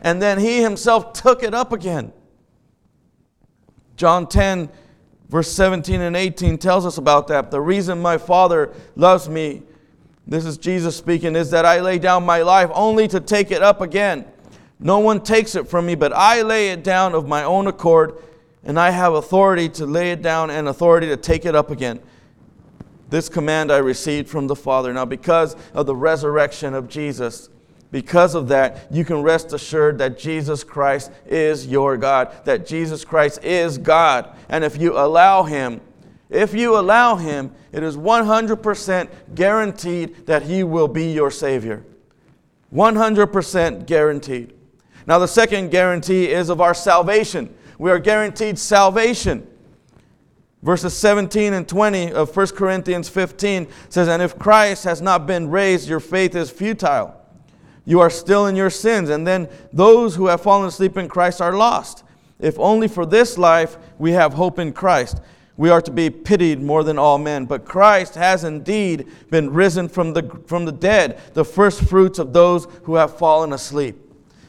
and 0.01 0.21
then 0.21 0.39
he 0.39 0.63
himself 0.63 1.13
took 1.13 1.43
it 1.43 1.55
up 1.55 1.73
again. 1.73 2.13
John 3.97 4.29
10, 4.29 4.69
verse 5.29 5.51
17 5.51 6.01
and 6.01 6.17
18 6.17 6.59
tells 6.59 6.87
us 6.87 6.99
about 6.99 7.29
that. 7.29 7.51
The 7.51 7.61
reason 7.61 8.01
my 8.01 8.19
Father 8.19 8.73
loves 8.95 9.29
me, 9.29 9.63
this 10.27 10.45
is 10.45 10.59
Jesus 10.59 10.97
speaking, 10.97 11.37
is 11.37 11.51
that 11.51 11.65
I 11.65 11.81
lay 11.81 11.99
down 11.99 12.25
my 12.25 12.43
life 12.43 12.71
only 12.75 13.09
to 13.09 13.21
take 13.21 13.51
it 13.51 13.63
up 13.63 13.81
again. 13.81 14.25
No 14.79 14.99
one 14.99 15.21
takes 15.21 15.55
it 15.55 15.69
from 15.69 15.87
me, 15.87 15.95
but 15.95 16.13
I 16.13 16.43
lay 16.43 16.69
it 16.71 16.85
down 16.85 17.15
of 17.15 17.27
my 17.27 17.45
own 17.45 17.67
accord, 17.67 18.23
and 18.63 18.79
I 18.79 18.91
have 18.91 19.15
authority 19.15 19.69
to 19.71 19.87
lay 19.87 20.13
it 20.13 20.23
down 20.23 20.51
and 20.51 20.69
authority 20.69 21.07
to 21.09 21.17
take 21.17 21.47
it 21.47 21.55
up 21.55 21.71
again. 21.71 22.01
This 23.09 23.29
command 23.29 23.71
I 23.71 23.79
received 23.79 24.29
from 24.29 24.49
the 24.49 24.57
Father. 24.57 24.93
Now, 24.93 25.05
because 25.05 25.57
of 25.73 25.87
the 25.87 25.95
resurrection 25.95 26.75
of 26.75 26.89
Jesus, 26.89 27.49
because 27.91 28.35
of 28.35 28.49
that, 28.49 28.89
you 28.91 29.05
can 29.05 29.23
rest 29.23 29.53
assured 29.53 29.99
that 29.99 30.19
Jesus 30.19 30.65
Christ 30.65 31.13
is 31.27 31.67
your 31.67 31.97
God, 31.97 32.33
that 32.45 32.67
Jesus 32.67 33.05
Christ 33.05 33.45
is 33.45 33.79
God. 33.79 34.37
And 34.49 34.65
if 34.65 34.77
you 34.81 34.99
allow 34.99 35.45
Him, 35.45 35.81
if 36.29 36.53
you 36.55 36.77
allow 36.77 37.17
Him, 37.17 37.53
it 37.73 37.83
is 37.83 37.97
100% 37.97 39.09
guaranteed 39.35 40.27
that 40.27 40.43
He 40.43 40.65
will 40.65 40.89
be 40.89 41.13
your 41.13 41.31
Savior. 41.31 41.85
100% 42.73 43.87
guaranteed. 43.87 44.53
Now, 45.07 45.21
the 45.21 45.29
second 45.29 45.71
guarantee 45.71 46.31
is 46.31 46.49
of 46.49 46.61
our 46.61 46.75
salvation. 46.75 47.55
We 47.79 47.93
are 47.93 48.01
guaranteed 48.01 48.59
salvation. 48.59 49.47
Verses 50.63 50.97
17 50.97 51.53
and 51.53 51.69
20 51.69 52.13
of 52.13 52.37
1 52.37 52.47
Corinthians 52.49 53.09
15 53.09 53.69
says, 53.89 54.09
And 54.09 54.21
if 54.21 54.37
Christ 54.37 54.83
has 54.83 55.01
not 55.01 55.25
been 55.25 55.49
raised, 55.49 55.89
your 55.89 56.01
faith 56.01 56.35
is 56.35 56.51
futile 56.51 57.15
you 57.87 58.01
are 58.01 58.11
still 58.11 58.47
in 58.47 58.57
your 58.57 58.69
sins. 58.69 59.09
And 59.09 59.27
then 59.27 59.49
those 59.73 60.17
who 60.17 60.27
have 60.27 60.43
fallen 60.43 60.69
asleep 60.69 60.99
in 60.99 61.09
Christ 61.09 61.41
are 61.41 61.57
lost. 61.57 62.05
If 62.39 62.59
only 62.59 62.89
for 62.89 63.07
this 63.07 63.39
life 63.39 63.79
we 63.99 64.13
have 64.13 64.35
hope 64.35 64.59
in 64.59 64.75
Christ, 64.75 65.23
we 65.57 65.71
are 65.71 65.81
to 65.81 65.91
be 65.91 66.11
pitied 66.11 66.61
more 66.61 66.85
than 66.85 66.99
all 66.99 67.17
men. 67.17 67.47
But 67.47 67.65
Christ 67.65 68.15
has 68.17 68.45
indeed 68.45 69.07
been 69.31 69.53
risen 69.53 69.89
from 69.89 70.13
the, 70.13 70.43
from 70.47 70.67
the 70.67 70.73
dead, 70.73 71.19
the 71.33 71.45
first 71.45 71.83
fruits 71.83 72.19
of 72.19 72.35
those 72.35 72.67
who 72.83 72.97
have 72.97 73.17
fallen 73.17 73.55
asleep. 73.55 73.97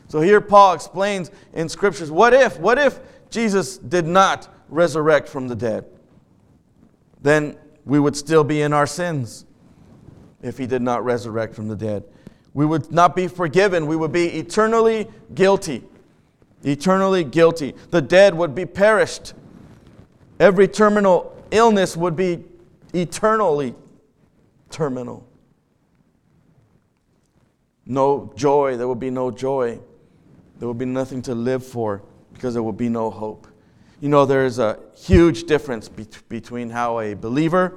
So 0.10 0.20
here 0.20 0.42
Paul 0.42 0.74
explains 0.74 1.32
in 1.54 1.70
scriptures 1.70 2.12
what 2.12 2.34
if, 2.34 2.60
what 2.60 2.78
if 2.78 3.00
Jesus 3.30 3.78
did 3.78 4.06
not 4.06 4.54
resurrect 4.68 5.30
from 5.30 5.48
the 5.48 5.56
dead? 5.56 5.86
Then 7.22 7.58
we 7.86 8.00
would 8.00 8.16
still 8.16 8.44
be 8.44 8.62
in 8.62 8.74
our 8.74 8.88
sins 8.88 9.46
if 10.42 10.58
he 10.58 10.66
did 10.66 10.82
not 10.82 11.06
resurrect 11.06 11.56
from 11.56 11.68
the 11.68 11.76
dead. 11.76 12.04
We 12.58 12.66
would 12.66 12.92
not 12.92 13.16
be 13.16 13.28
forgiven. 13.28 13.86
We 13.86 13.96
would 13.96 14.12
be 14.12 14.30
eternally 14.30 15.08
guilty. 15.36 15.84
Eternally 16.64 17.24
guilty. 17.24 17.76
The 17.92 18.02
dead 18.02 18.34
would 18.34 18.56
be 18.56 18.66
perished. 18.66 19.36
Every 20.40 20.68
terminal 20.68 21.40
illness 21.52 21.96
would 21.96 22.16
be 22.16 22.46
eternally 22.96 23.76
terminal. 24.72 25.30
No 27.86 28.34
joy. 28.36 28.76
There 28.76 28.88
would 28.88 29.00
be 29.00 29.12
no 29.12 29.30
joy. 29.30 29.80
There 30.58 30.68
would 30.68 30.80
be 30.80 30.86
nothing 30.86 31.22
to 31.22 31.36
live 31.36 31.64
for 31.64 32.02
because 32.34 32.56
there 32.56 32.64
would 32.64 32.76
be 32.76 32.90
no 32.90 33.12
hope. 33.12 33.46
You 34.02 34.10
know, 34.10 34.26
there's 34.26 34.58
a 34.58 34.80
huge 34.96 35.44
difference 35.44 35.90
be- 35.90 36.08
between 36.28 36.72
how 36.72 37.02
a 37.02 37.14
believer 37.14 37.76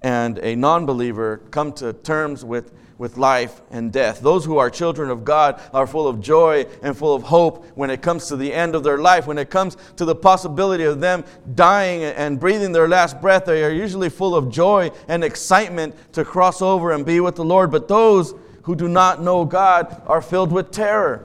and 0.00 0.38
a 0.38 0.56
non 0.56 0.86
believer 0.86 1.42
come 1.50 1.74
to 1.74 1.92
terms 1.92 2.42
with 2.42 2.72
with 2.98 3.16
life 3.16 3.62
and 3.70 3.92
death. 3.92 4.20
Those 4.20 4.44
who 4.44 4.58
are 4.58 4.68
children 4.68 5.08
of 5.08 5.24
God 5.24 5.60
are 5.72 5.86
full 5.86 6.08
of 6.08 6.20
joy 6.20 6.66
and 6.82 6.96
full 6.96 7.14
of 7.14 7.22
hope 7.22 7.64
when 7.76 7.90
it 7.90 8.02
comes 8.02 8.26
to 8.26 8.36
the 8.36 8.52
end 8.52 8.74
of 8.74 8.82
their 8.82 8.98
life. 8.98 9.26
When 9.26 9.38
it 9.38 9.50
comes 9.50 9.76
to 9.96 10.04
the 10.04 10.14
possibility 10.14 10.84
of 10.84 11.00
them 11.00 11.24
dying 11.54 12.02
and 12.02 12.40
breathing 12.40 12.72
their 12.72 12.88
last 12.88 13.20
breath, 13.20 13.44
they 13.46 13.62
are 13.64 13.70
usually 13.70 14.08
full 14.10 14.34
of 14.34 14.50
joy 14.50 14.90
and 15.06 15.22
excitement 15.22 15.94
to 16.12 16.24
cross 16.24 16.60
over 16.60 16.92
and 16.92 17.06
be 17.06 17.20
with 17.20 17.36
the 17.36 17.44
Lord. 17.44 17.70
But 17.70 17.86
those 17.86 18.34
who 18.62 18.74
do 18.74 18.88
not 18.88 19.22
know 19.22 19.44
God 19.44 20.02
are 20.06 20.20
filled 20.20 20.52
with 20.52 20.72
terror. 20.72 21.24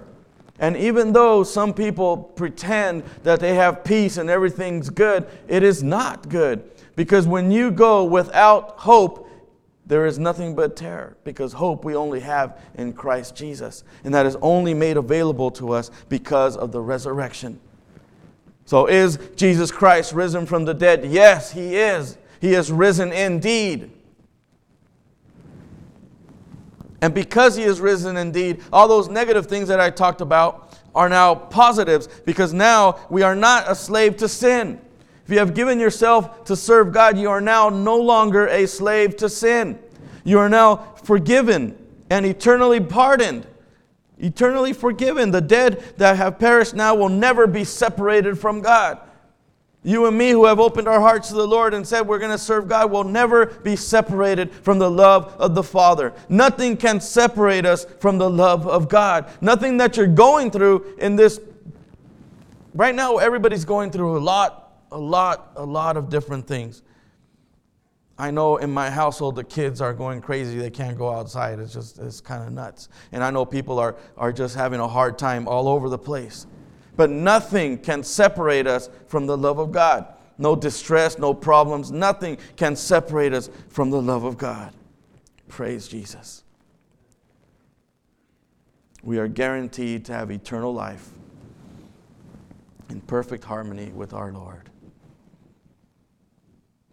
And 0.59 0.77
even 0.77 1.11
though 1.11 1.43
some 1.43 1.73
people 1.73 2.15
pretend 2.15 3.03
that 3.23 3.39
they 3.39 3.55
have 3.55 3.83
peace 3.83 4.17
and 4.17 4.29
everything's 4.29 4.89
good, 4.89 5.27
it 5.47 5.63
is 5.63 5.81
not 5.81 6.29
good. 6.29 6.63
Because 6.95 7.27
when 7.27 7.51
you 7.51 7.71
go 7.71 8.03
without 8.03 8.75
hope, 8.77 9.22
there 9.93 10.07
is 10.07 10.17
nothing 10.17 10.55
but 10.55 10.75
terror 10.75 11.15
because 11.23 11.53
hope 11.53 11.85
we 11.85 11.95
only 11.95 12.19
have 12.19 12.59
in 12.73 12.93
Christ 12.93 13.35
Jesus. 13.35 13.83
And 14.03 14.11
that 14.15 14.25
is 14.25 14.35
only 14.41 14.73
made 14.73 14.97
available 14.97 15.51
to 15.51 15.71
us 15.71 15.91
because 16.09 16.57
of 16.57 16.71
the 16.71 16.81
resurrection. 16.81 17.59
So, 18.65 18.87
is 18.87 19.19
Jesus 19.35 19.71
Christ 19.71 20.11
risen 20.11 20.47
from 20.47 20.65
the 20.65 20.73
dead? 20.73 21.05
Yes, 21.05 21.51
he 21.51 21.75
is. 21.75 22.17
He 22.41 22.55
is 22.55 22.71
risen 22.71 23.11
indeed. 23.11 23.91
And 26.99 27.13
because 27.13 27.55
he 27.55 27.61
is 27.61 27.79
risen 27.79 28.17
indeed, 28.17 28.63
all 28.73 28.87
those 28.87 29.09
negative 29.09 29.45
things 29.45 29.67
that 29.67 29.79
I 29.79 29.91
talked 29.91 30.21
about 30.21 30.75
are 30.95 31.07
now 31.07 31.35
positives 31.35 32.07
because 32.25 32.51
now 32.51 32.97
we 33.11 33.21
are 33.21 33.35
not 33.35 33.69
a 33.69 33.75
slave 33.75 34.17
to 34.17 34.27
sin. 34.27 34.81
If 35.25 35.31
you 35.31 35.39
have 35.39 35.53
given 35.53 35.79
yourself 35.79 36.43
to 36.45 36.55
serve 36.55 36.91
God, 36.91 37.17
you 37.17 37.29
are 37.29 37.41
now 37.41 37.69
no 37.69 37.97
longer 37.97 38.47
a 38.47 38.67
slave 38.67 39.15
to 39.17 39.29
sin. 39.29 39.79
You 40.23 40.39
are 40.39 40.49
now 40.49 40.95
forgiven 41.03 41.77
and 42.09 42.25
eternally 42.25 42.79
pardoned. 42.79 43.47
Eternally 44.17 44.73
forgiven. 44.73 45.31
The 45.31 45.41
dead 45.41 45.83
that 45.97 46.17
have 46.17 46.39
perished 46.39 46.73
now 46.73 46.95
will 46.95 47.09
never 47.09 47.47
be 47.47 47.63
separated 47.63 48.37
from 48.37 48.61
God. 48.61 48.99
You 49.85 50.05
and 50.05 50.17
me, 50.17 50.29
who 50.29 50.45
have 50.45 50.61
opened 50.61 50.87
our 50.87 51.01
hearts 51.01 51.27
to 51.27 51.33
the 51.33 51.47
Lord 51.47 51.73
and 51.73 51.85
said 51.85 52.07
we're 52.07 52.19
going 52.19 52.31
to 52.31 52.37
serve 52.37 52.69
God, 52.69 52.89
will 52.89 53.03
never 53.03 53.47
be 53.47 53.75
separated 53.75 54.49
from 54.53 54.79
the 54.79 54.89
love 54.89 55.35
of 55.37 55.55
the 55.55 55.63
Father. 55.63 56.13
Nothing 56.29 56.77
can 56.77 57.01
separate 57.01 57.65
us 57.65 57.85
from 57.99 58.17
the 58.17 58.29
love 58.29 58.65
of 58.65 58.87
God. 58.87 59.29
Nothing 59.41 59.75
that 59.77 59.97
you're 59.97 60.07
going 60.07 60.51
through 60.51 60.95
in 60.99 61.17
this. 61.17 61.41
Right 62.73 62.95
now, 62.95 63.17
everybody's 63.17 63.65
going 63.65 63.91
through 63.91 64.17
a 64.17 64.19
lot, 64.19 64.62
a 64.93 64.97
lot, 64.97 65.51
a 65.55 65.65
lot 65.65 65.97
of 65.97 66.09
different 66.09 66.47
things. 66.47 66.83
I 68.17 68.29
know 68.29 68.57
in 68.57 68.71
my 68.71 68.89
household 68.89 69.35
the 69.35 69.43
kids 69.43 69.81
are 69.81 69.93
going 69.93 70.21
crazy. 70.21 70.57
They 70.57 70.69
can't 70.69 70.97
go 70.97 71.11
outside. 71.11 71.59
It's 71.59 71.73
just, 71.73 71.97
it's 71.97 72.21
kind 72.21 72.43
of 72.43 72.53
nuts. 72.53 72.89
And 73.11 73.23
I 73.23 73.31
know 73.31 73.43
people 73.43 73.79
are, 73.79 73.95
are 74.17 74.31
just 74.31 74.55
having 74.55 74.79
a 74.79 74.87
hard 74.87 75.17
time 75.17 75.47
all 75.47 75.67
over 75.67 75.89
the 75.89 75.97
place. 75.97 76.45
But 76.95 77.09
nothing 77.09 77.79
can 77.79 78.03
separate 78.03 78.67
us 78.67 78.89
from 79.07 79.25
the 79.25 79.35
love 79.35 79.57
of 79.57 79.71
God. 79.71 80.05
No 80.37 80.55
distress, 80.55 81.17
no 81.17 81.33
problems, 81.33 81.91
nothing 81.91 82.37
can 82.55 82.75
separate 82.75 83.33
us 83.33 83.49
from 83.69 83.89
the 83.89 84.01
love 84.01 84.23
of 84.23 84.37
God. 84.37 84.73
Praise 85.47 85.87
Jesus. 85.87 86.43
We 89.01 89.17
are 89.17 89.27
guaranteed 89.27 90.05
to 90.05 90.13
have 90.13 90.31
eternal 90.31 90.73
life 90.73 91.09
in 92.89 93.01
perfect 93.01 93.43
harmony 93.43 93.91
with 93.93 94.13
our 94.13 94.31
Lord. 94.31 94.69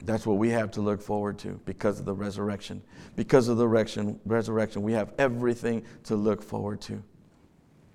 That's 0.02 0.26
what 0.26 0.38
we 0.38 0.50
have 0.50 0.70
to 0.72 0.80
look 0.80 1.02
forward 1.02 1.38
to 1.40 1.60
because 1.64 2.00
of 2.00 2.06
the 2.06 2.14
resurrection. 2.14 2.82
Because 3.16 3.48
of 3.48 3.58
the 3.58 3.68
resurrection, 3.68 4.82
we 4.82 4.92
have 4.92 5.12
everything 5.18 5.84
to 6.04 6.16
look 6.16 6.42
forward 6.42 6.80
to 6.82 7.02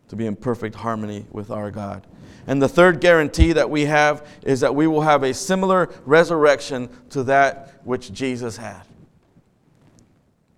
to 0.08 0.16
be 0.16 0.26
in 0.26 0.36
perfect 0.36 0.76
harmony 0.76 1.26
with 1.32 1.50
our 1.50 1.72
God. 1.72 2.06
And 2.48 2.62
the 2.62 2.70
third 2.70 3.02
guarantee 3.02 3.54
that 3.54 3.70
we 3.70 3.86
have 3.86 4.28
is 4.44 4.60
that 4.60 4.76
we 4.76 4.88
will 4.88 5.02
have 5.02 5.24
a 5.24 5.34
similar 5.34 5.90
resurrection 6.06 6.90
to 7.10 7.24
that 7.24 7.82
which 7.84 8.14
Jesus 8.14 8.58
had. 8.58 8.84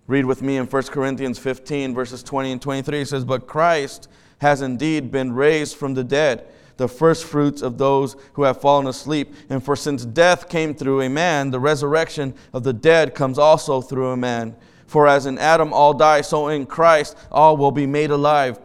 Read 0.06 0.24
with 0.24 0.42
me 0.42 0.56
in 0.56 0.66
1 0.66 0.82
Corinthians 0.84 1.38
15, 1.38 1.94
verses 1.94 2.22
20 2.22 2.52
and 2.52 2.62
23. 2.62 3.00
It 3.00 3.08
says, 3.08 3.24
But 3.24 3.46
Christ 3.46 4.08
has 4.38 4.62
indeed 4.62 5.10
been 5.10 5.32
raised 5.32 5.76
from 5.76 5.94
the 5.94 6.04
dead, 6.04 6.46
the 6.78 6.88
firstfruits 6.88 7.60
of 7.60 7.76
those 7.76 8.16
who 8.32 8.44
have 8.44 8.60
fallen 8.60 8.86
asleep. 8.86 9.34
And 9.50 9.62
for 9.62 9.76
since 9.76 10.04
death 10.04 10.48
came 10.48 10.74
through 10.74 11.02
a 11.02 11.08
man, 11.10 11.50
the 11.50 11.60
resurrection 11.60 12.34
of 12.52 12.62
the 12.64 12.72
dead 12.72 13.14
comes 13.14 13.38
also 13.38 13.82
through 13.82 14.10
a 14.10 14.16
man. 14.16 14.56
For 14.86 15.06
as 15.06 15.26
in 15.26 15.38
Adam 15.38 15.72
all 15.72 15.92
die, 15.92 16.22
so 16.22 16.48
in 16.48 16.64
Christ 16.64 17.16
all 17.30 17.56
will 17.56 17.72
be 17.72 17.86
made 17.86 18.10
alive 18.10 18.58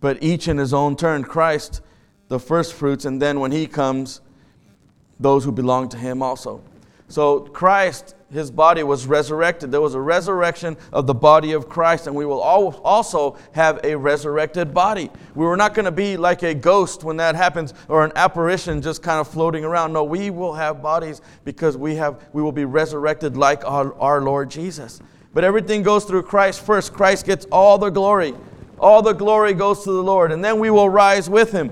but 0.00 0.22
each 0.22 0.48
in 0.48 0.58
his 0.58 0.72
own 0.72 0.96
turn. 0.96 1.22
Christ, 1.24 1.82
the 2.28 2.40
first 2.40 2.74
fruits, 2.74 3.04
and 3.04 3.20
then 3.20 3.38
when 3.40 3.52
he 3.52 3.66
comes, 3.66 4.20
those 5.18 5.44
who 5.44 5.52
belong 5.52 5.88
to 5.90 5.98
him 5.98 6.22
also. 6.22 6.62
So 7.08 7.40
Christ, 7.40 8.14
his 8.32 8.50
body 8.50 8.82
was 8.82 9.06
resurrected. 9.06 9.72
There 9.72 9.80
was 9.80 9.94
a 9.94 10.00
resurrection 10.00 10.76
of 10.92 11.06
the 11.06 11.14
body 11.14 11.52
of 11.52 11.68
Christ, 11.68 12.06
and 12.06 12.14
we 12.14 12.24
will 12.24 12.40
also 12.40 13.36
have 13.52 13.80
a 13.84 13.96
resurrected 13.96 14.72
body. 14.72 15.10
We 15.34 15.44
were 15.44 15.56
not 15.56 15.74
going 15.74 15.84
to 15.84 15.92
be 15.92 16.16
like 16.16 16.42
a 16.42 16.54
ghost 16.54 17.02
when 17.02 17.16
that 17.16 17.34
happens 17.34 17.74
or 17.88 18.04
an 18.04 18.12
apparition 18.14 18.82
just 18.82 19.02
kind 19.02 19.20
of 19.20 19.28
floating 19.28 19.64
around. 19.64 19.92
No, 19.92 20.04
we 20.04 20.30
will 20.30 20.54
have 20.54 20.80
bodies 20.82 21.20
because 21.44 21.76
we, 21.76 21.96
have, 21.96 22.22
we 22.32 22.42
will 22.42 22.52
be 22.52 22.64
resurrected 22.64 23.36
like 23.36 23.64
our, 23.64 23.94
our 24.00 24.22
Lord 24.22 24.50
Jesus. 24.50 25.00
But 25.34 25.44
everything 25.44 25.82
goes 25.82 26.04
through 26.04 26.22
Christ 26.22 26.60
first. 26.64 26.92
Christ 26.92 27.26
gets 27.26 27.46
all 27.46 27.78
the 27.78 27.90
glory. 27.90 28.34
All 28.78 29.02
the 29.02 29.12
glory 29.12 29.54
goes 29.54 29.84
to 29.84 29.92
the 29.92 30.02
Lord. 30.02 30.32
And 30.32 30.44
then 30.44 30.58
we 30.58 30.70
will 30.70 30.88
rise 30.88 31.28
with 31.28 31.52
him. 31.52 31.70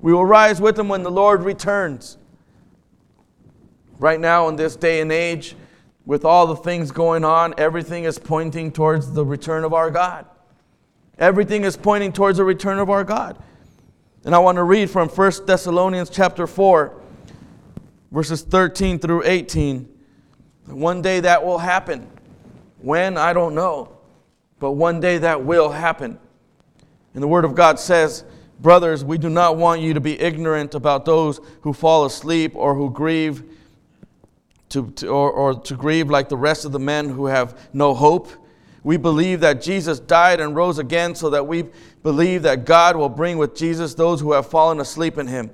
We 0.00 0.12
will 0.12 0.26
rise 0.26 0.60
with 0.60 0.78
him 0.78 0.88
when 0.88 1.02
the 1.02 1.10
Lord 1.10 1.42
returns. 1.42 2.18
Right 3.98 4.18
now, 4.18 4.48
in 4.48 4.56
this 4.56 4.74
day 4.74 5.00
and 5.00 5.12
age, 5.12 5.54
with 6.04 6.24
all 6.24 6.46
the 6.46 6.56
things 6.56 6.90
going 6.90 7.24
on, 7.24 7.54
everything 7.58 8.04
is 8.04 8.18
pointing 8.18 8.72
towards 8.72 9.12
the 9.12 9.24
return 9.24 9.64
of 9.64 9.72
our 9.72 9.90
God. 9.90 10.26
Everything 11.18 11.64
is 11.64 11.76
pointing 11.76 12.12
towards 12.12 12.38
the 12.38 12.44
return 12.44 12.78
of 12.78 12.90
our 12.90 13.04
God. 13.04 13.38
And 14.24 14.34
I 14.34 14.38
want 14.38 14.56
to 14.56 14.62
read 14.62 14.90
from 14.90 15.08
1 15.08 15.32
Thessalonians 15.46 16.10
chapter 16.10 16.46
4, 16.46 16.92
verses 18.10 18.42
13 18.42 18.98
through 18.98 19.24
18. 19.24 19.88
One 20.66 21.02
day 21.02 21.20
that 21.20 21.44
will 21.44 21.58
happen. 21.58 22.08
When? 22.80 23.16
I 23.16 23.32
don't 23.32 23.54
know. 23.54 23.96
But 24.58 24.72
one 24.72 25.00
day 25.00 25.18
that 25.18 25.44
will 25.44 25.70
happen. 25.70 26.18
And 27.14 27.22
the 27.22 27.28
Word 27.28 27.44
of 27.44 27.54
God 27.54 27.78
says, 27.78 28.24
Brothers, 28.60 29.04
we 29.04 29.18
do 29.18 29.28
not 29.28 29.56
want 29.56 29.80
you 29.80 29.92
to 29.92 30.00
be 30.00 30.18
ignorant 30.20 30.76
about 30.76 31.04
those 31.04 31.40
who 31.62 31.72
fall 31.72 32.04
asleep 32.04 32.52
or 32.54 32.76
who 32.76 32.90
grieve, 32.90 33.42
to, 34.72 34.90
to, 34.92 35.08
or, 35.08 35.30
or 35.30 35.54
to 35.54 35.74
grieve 35.74 36.10
like 36.10 36.28
the 36.28 36.36
rest 36.36 36.64
of 36.64 36.72
the 36.72 36.78
men 36.78 37.08
who 37.08 37.26
have 37.26 37.58
no 37.72 37.94
hope. 37.94 38.30
We 38.82 38.96
believe 38.96 39.40
that 39.40 39.62
Jesus 39.62 40.00
died 40.00 40.40
and 40.40 40.56
rose 40.56 40.78
again, 40.78 41.14
so 41.14 41.30
that 41.30 41.46
we 41.46 41.66
believe 42.02 42.42
that 42.42 42.64
God 42.64 42.96
will 42.96 43.08
bring 43.08 43.38
with 43.38 43.54
Jesus 43.54 43.94
those 43.94 44.20
who 44.20 44.32
have 44.32 44.46
fallen 44.46 44.80
asleep 44.80 45.18
in 45.18 45.28
him. 45.28 45.50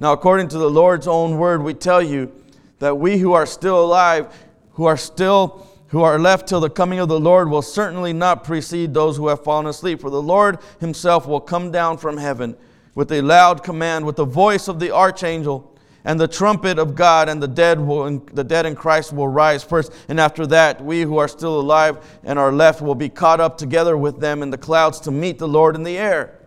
Now, 0.00 0.12
according 0.12 0.48
to 0.48 0.58
the 0.58 0.70
Lord's 0.70 1.06
own 1.06 1.36
word, 1.36 1.62
we 1.62 1.74
tell 1.74 2.02
you 2.02 2.32
that 2.78 2.96
we 2.96 3.18
who 3.18 3.34
are 3.34 3.46
still 3.46 3.84
alive, 3.84 4.34
who 4.72 4.86
are 4.86 4.96
still 4.96 5.68
who 5.88 6.00
are 6.00 6.18
left 6.18 6.48
till 6.48 6.60
the 6.60 6.70
coming 6.70 7.00
of 7.00 7.08
the 7.10 7.20
Lord 7.20 7.50
will 7.50 7.60
certainly 7.60 8.14
not 8.14 8.44
precede 8.44 8.94
those 8.94 9.18
who 9.18 9.28
have 9.28 9.44
fallen 9.44 9.66
asleep. 9.66 10.00
For 10.00 10.08
the 10.08 10.22
Lord 10.22 10.58
himself 10.80 11.26
will 11.28 11.40
come 11.40 11.70
down 11.70 11.98
from 11.98 12.16
heaven 12.16 12.56
with 12.94 13.12
a 13.12 13.20
loud 13.20 13.62
command, 13.62 14.06
with 14.06 14.16
the 14.16 14.24
voice 14.24 14.68
of 14.68 14.80
the 14.80 14.90
archangel 14.90 15.71
and 16.04 16.18
the 16.18 16.28
trumpet 16.28 16.78
of 16.78 16.94
God, 16.94 17.28
and 17.28 17.42
the 17.42 17.48
dead, 17.48 17.78
will, 17.78 18.18
the 18.32 18.42
dead 18.44 18.66
in 18.66 18.74
Christ 18.74 19.12
will 19.12 19.28
rise 19.28 19.62
first. 19.62 19.92
And 20.08 20.18
after 20.18 20.46
that, 20.48 20.84
we 20.84 21.02
who 21.02 21.18
are 21.18 21.28
still 21.28 21.60
alive 21.60 22.20
and 22.24 22.38
are 22.38 22.52
left 22.52 22.82
will 22.82 22.94
be 22.94 23.08
caught 23.08 23.40
up 23.40 23.56
together 23.56 23.96
with 23.96 24.18
them 24.18 24.42
in 24.42 24.50
the 24.50 24.58
clouds 24.58 25.00
to 25.00 25.10
meet 25.10 25.38
the 25.38 25.48
Lord 25.48 25.76
in 25.76 25.84
the 25.84 25.96
air. 25.96 26.38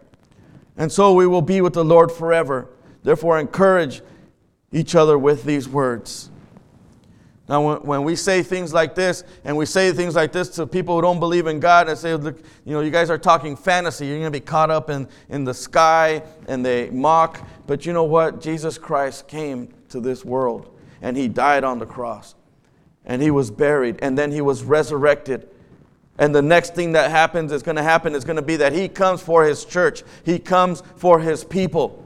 And 0.78 0.92
so 0.92 1.14
we 1.14 1.26
will 1.26 1.42
be 1.42 1.62
with 1.62 1.74
the 1.74 1.86
Lord 1.86 2.12
forever. 2.12 2.70
Therefore, 3.04 3.40
encourage 3.40 4.02
each 4.72 4.94
other 4.94 5.18
with 5.18 5.46
these 5.46 5.70
words. 5.70 6.32
Now, 7.48 7.62
when, 7.62 7.78
when 7.84 8.04
we 8.04 8.16
say 8.16 8.42
things 8.42 8.74
like 8.74 8.96
this, 8.96 9.24
and 9.44 9.56
we 9.56 9.66
say 9.68 9.92
things 9.92 10.16
like 10.16 10.32
this 10.32 10.50
to 10.50 10.66
people 10.66 10.96
who 10.96 11.02
don't 11.04 11.20
believe 11.20 11.46
in 11.46 11.60
God, 11.60 11.88
and 11.88 11.98
say, 11.98 12.16
look, 12.16 12.40
you 12.66 12.74
know, 12.74 12.82
you 12.82 12.90
guys 12.90 13.10
are 13.10 13.20
talking 13.20 13.56
fantasy. 13.56 14.08
You're 14.08 14.18
going 14.18 14.32
to 14.34 14.40
be 14.40 14.44
caught 14.44 14.72
up 14.72 14.90
in, 14.90 15.08
in 15.30 15.44
the 15.44 15.54
sky, 15.54 16.24
and 16.48 16.66
they 16.66 16.90
mock. 16.90 17.48
But 17.68 17.86
you 17.86 17.94
know 17.94 18.04
what? 18.04 18.42
Jesus 18.42 18.78
Christ 18.78 19.28
came 19.28 19.72
to 19.90 20.00
this 20.00 20.26
world, 20.26 20.76
and 21.02 21.16
he 21.16 21.28
died 21.28 21.64
on 21.64 21.78
the 21.78 21.86
cross, 21.86 22.34
and 23.06 23.22
he 23.22 23.30
was 23.30 23.52
buried, 23.52 24.00
and 24.02 24.18
then 24.18 24.32
he 24.32 24.42
was 24.42 24.64
resurrected. 24.64 25.48
And 26.18 26.34
the 26.34 26.42
next 26.42 26.74
thing 26.74 26.94
that 26.94 27.12
happens 27.12 27.52
is 27.52 27.62
going 27.62 27.76
to 27.76 27.84
happen 27.84 28.16
is 28.16 28.24
going 28.24 28.38
to 28.38 28.42
be 28.42 28.56
that 28.56 28.74
he 28.74 28.88
comes 28.88 29.22
for 29.22 29.44
his 29.44 29.66
church, 29.66 30.04
he 30.24 30.40
comes 30.40 30.82
for 30.96 31.20
his 31.20 31.44
people. 31.44 32.05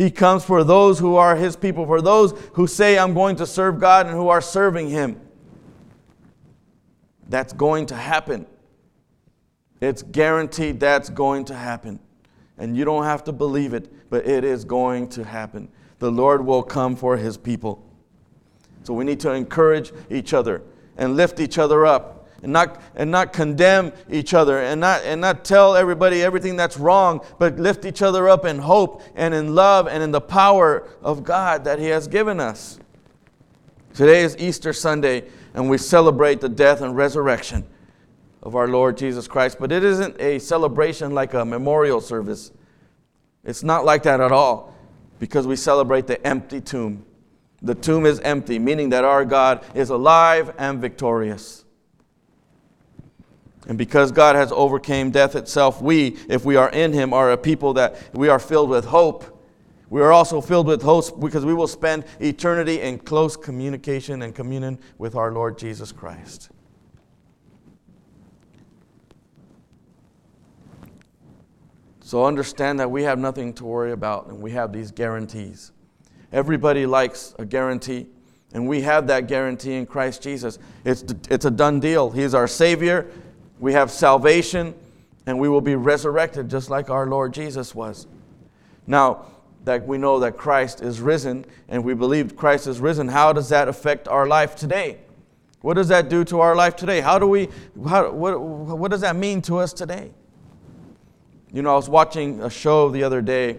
He 0.00 0.10
comes 0.10 0.46
for 0.46 0.64
those 0.64 0.98
who 0.98 1.16
are 1.16 1.36
His 1.36 1.56
people, 1.56 1.84
for 1.84 2.00
those 2.00 2.32
who 2.54 2.66
say, 2.66 2.98
I'm 2.98 3.12
going 3.12 3.36
to 3.36 3.46
serve 3.46 3.78
God 3.78 4.06
and 4.06 4.14
who 4.14 4.28
are 4.28 4.40
serving 4.40 4.88
Him. 4.88 5.20
That's 7.28 7.52
going 7.52 7.84
to 7.84 7.94
happen. 7.94 8.46
It's 9.82 10.02
guaranteed 10.02 10.80
that's 10.80 11.10
going 11.10 11.44
to 11.44 11.54
happen. 11.54 12.00
And 12.56 12.78
you 12.78 12.86
don't 12.86 13.04
have 13.04 13.24
to 13.24 13.32
believe 13.32 13.74
it, 13.74 14.08
but 14.08 14.26
it 14.26 14.42
is 14.42 14.64
going 14.64 15.10
to 15.10 15.22
happen. 15.22 15.68
The 15.98 16.10
Lord 16.10 16.46
will 16.46 16.62
come 16.62 16.96
for 16.96 17.18
His 17.18 17.36
people. 17.36 17.86
So 18.84 18.94
we 18.94 19.04
need 19.04 19.20
to 19.20 19.32
encourage 19.32 19.92
each 20.08 20.32
other 20.32 20.62
and 20.96 21.14
lift 21.14 21.40
each 21.40 21.58
other 21.58 21.84
up 21.84 22.19
and 22.42 22.52
not, 22.52 22.80
and 22.94 23.10
not 23.10 23.32
condemn 23.32 23.92
each 24.10 24.34
other 24.34 24.58
and 24.60 24.80
not, 24.80 25.02
and 25.04 25.20
not 25.20 25.44
tell 25.44 25.76
everybody 25.76 26.22
everything 26.22 26.56
that's 26.56 26.78
wrong, 26.78 27.20
but 27.38 27.58
lift 27.58 27.84
each 27.84 28.02
other 28.02 28.28
up 28.28 28.44
in 28.44 28.58
hope 28.58 29.02
and 29.14 29.34
in 29.34 29.54
love 29.54 29.86
and 29.88 30.02
in 30.02 30.10
the 30.10 30.20
power 30.20 30.88
of 31.02 31.22
God 31.22 31.64
that 31.64 31.78
He 31.78 31.86
has 31.86 32.08
given 32.08 32.40
us. 32.40 32.78
Today 33.94 34.22
is 34.22 34.36
Easter 34.38 34.72
Sunday, 34.72 35.24
and 35.52 35.68
we 35.68 35.76
celebrate 35.76 36.40
the 36.40 36.48
death 36.48 36.80
and 36.80 36.96
resurrection 36.96 37.66
of 38.42 38.56
our 38.56 38.68
Lord 38.68 38.96
Jesus 38.96 39.28
Christ. 39.28 39.58
But 39.60 39.72
it 39.72 39.84
isn't 39.84 40.18
a 40.20 40.38
celebration 40.38 41.12
like 41.12 41.34
a 41.34 41.44
memorial 41.44 42.00
service. 42.00 42.52
It's 43.44 43.62
not 43.62 43.84
like 43.84 44.02
that 44.04 44.20
at 44.20 44.32
all 44.32 44.74
because 45.18 45.46
we 45.46 45.56
celebrate 45.56 46.06
the 46.06 46.24
empty 46.26 46.60
tomb. 46.60 47.04
The 47.62 47.74
tomb 47.74 48.06
is 48.06 48.20
empty, 48.20 48.58
meaning 48.58 48.90
that 48.90 49.04
our 49.04 49.24
God 49.24 49.64
is 49.74 49.90
alive 49.90 50.54
and 50.56 50.80
victorious. 50.80 51.64
And 53.66 53.76
because 53.76 54.10
God 54.10 54.36
has 54.36 54.52
overcame 54.52 55.10
death 55.10 55.36
itself, 55.36 55.82
we, 55.82 56.16
if 56.28 56.44
we 56.44 56.56
are 56.56 56.70
in 56.70 56.92
him, 56.92 57.12
are 57.12 57.32
a 57.32 57.36
people 57.36 57.74
that 57.74 57.96
we 58.14 58.28
are 58.28 58.38
filled 58.38 58.70
with 58.70 58.86
hope. 58.86 59.38
We 59.90 60.00
are 60.00 60.12
also 60.12 60.40
filled 60.40 60.66
with 60.66 60.82
hope 60.82 61.20
because 61.20 61.44
we 61.44 61.52
will 61.52 61.66
spend 61.66 62.04
eternity 62.20 62.80
in 62.80 62.98
close 62.98 63.36
communication 63.36 64.22
and 64.22 64.34
communion 64.34 64.78
with 64.98 65.14
our 65.14 65.32
Lord 65.32 65.58
Jesus 65.58 65.92
Christ. 65.92 66.50
So 72.00 72.24
understand 72.24 72.80
that 72.80 72.90
we 72.90 73.04
have 73.04 73.20
nothing 73.20 73.52
to 73.54 73.64
worry 73.64 73.92
about 73.92 74.26
and 74.26 74.40
we 74.40 74.50
have 74.52 74.72
these 74.72 74.90
guarantees. 74.90 75.70
Everybody 76.32 76.86
likes 76.86 77.34
a 77.38 77.44
guarantee, 77.44 78.06
and 78.52 78.68
we 78.68 78.80
have 78.82 79.06
that 79.08 79.28
guarantee 79.28 79.74
in 79.74 79.86
Christ 79.86 80.22
Jesus. 80.22 80.58
It's, 80.84 81.04
it's 81.28 81.44
a 81.44 81.50
done 81.50 81.78
deal. 81.78 82.10
He 82.10 82.22
is 82.22 82.34
our 82.34 82.48
Savior, 82.48 83.10
we 83.60 83.74
have 83.74 83.90
salvation, 83.90 84.74
and 85.26 85.38
we 85.38 85.48
will 85.48 85.60
be 85.60 85.76
resurrected 85.76 86.48
just 86.50 86.70
like 86.70 86.90
our 86.90 87.06
Lord 87.06 87.32
Jesus 87.32 87.74
was. 87.74 88.08
Now, 88.86 89.26
that 89.64 89.86
we 89.86 89.98
know 89.98 90.20
that 90.20 90.36
Christ 90.36 90.80
is 90.80 91.00
risen 91.00 91.44
and 91.68 91.84
we 91.84 91.94
believe 91.94 92.36
Christ 92.36 92.66
is 92.66 92.80
risen, 92.80 93.08
how 93.08 93.32
does 93.32 93.50
that 93.50 93.68
affect 93.68 94.08
our 94.08 94.26
life 94.26 94.56
today? 94.56 94.98
What 95.60 95.74
does 95.74 95.88
that 95.88 96.08
do 96.08 96.24
to 96.24 96.40
our 96.40 96.56
life 96.56 96.76
today? 96.76 97.00
How 97.00 97.18
do 97.18 97.26
we, 97.26 97.48
how, 97.86 98.10
what, 98.10 98.40
what 98.40 98.90
does 98.90 99.02
that 99.02 99.16
mean 99.16 99.42
to 99.42 99.58
us 99.58 99.74
today? 99.74 100.10
You 101.52 101.62
know, 101.62 101.72
I 101.72 101.76
was 101.76 101.88
watching 101.88 102.42
a 102.42 102.48
show 102.48 102.88
the 102.88 103.02
other 103.02 103.20
day. 103.20 103.58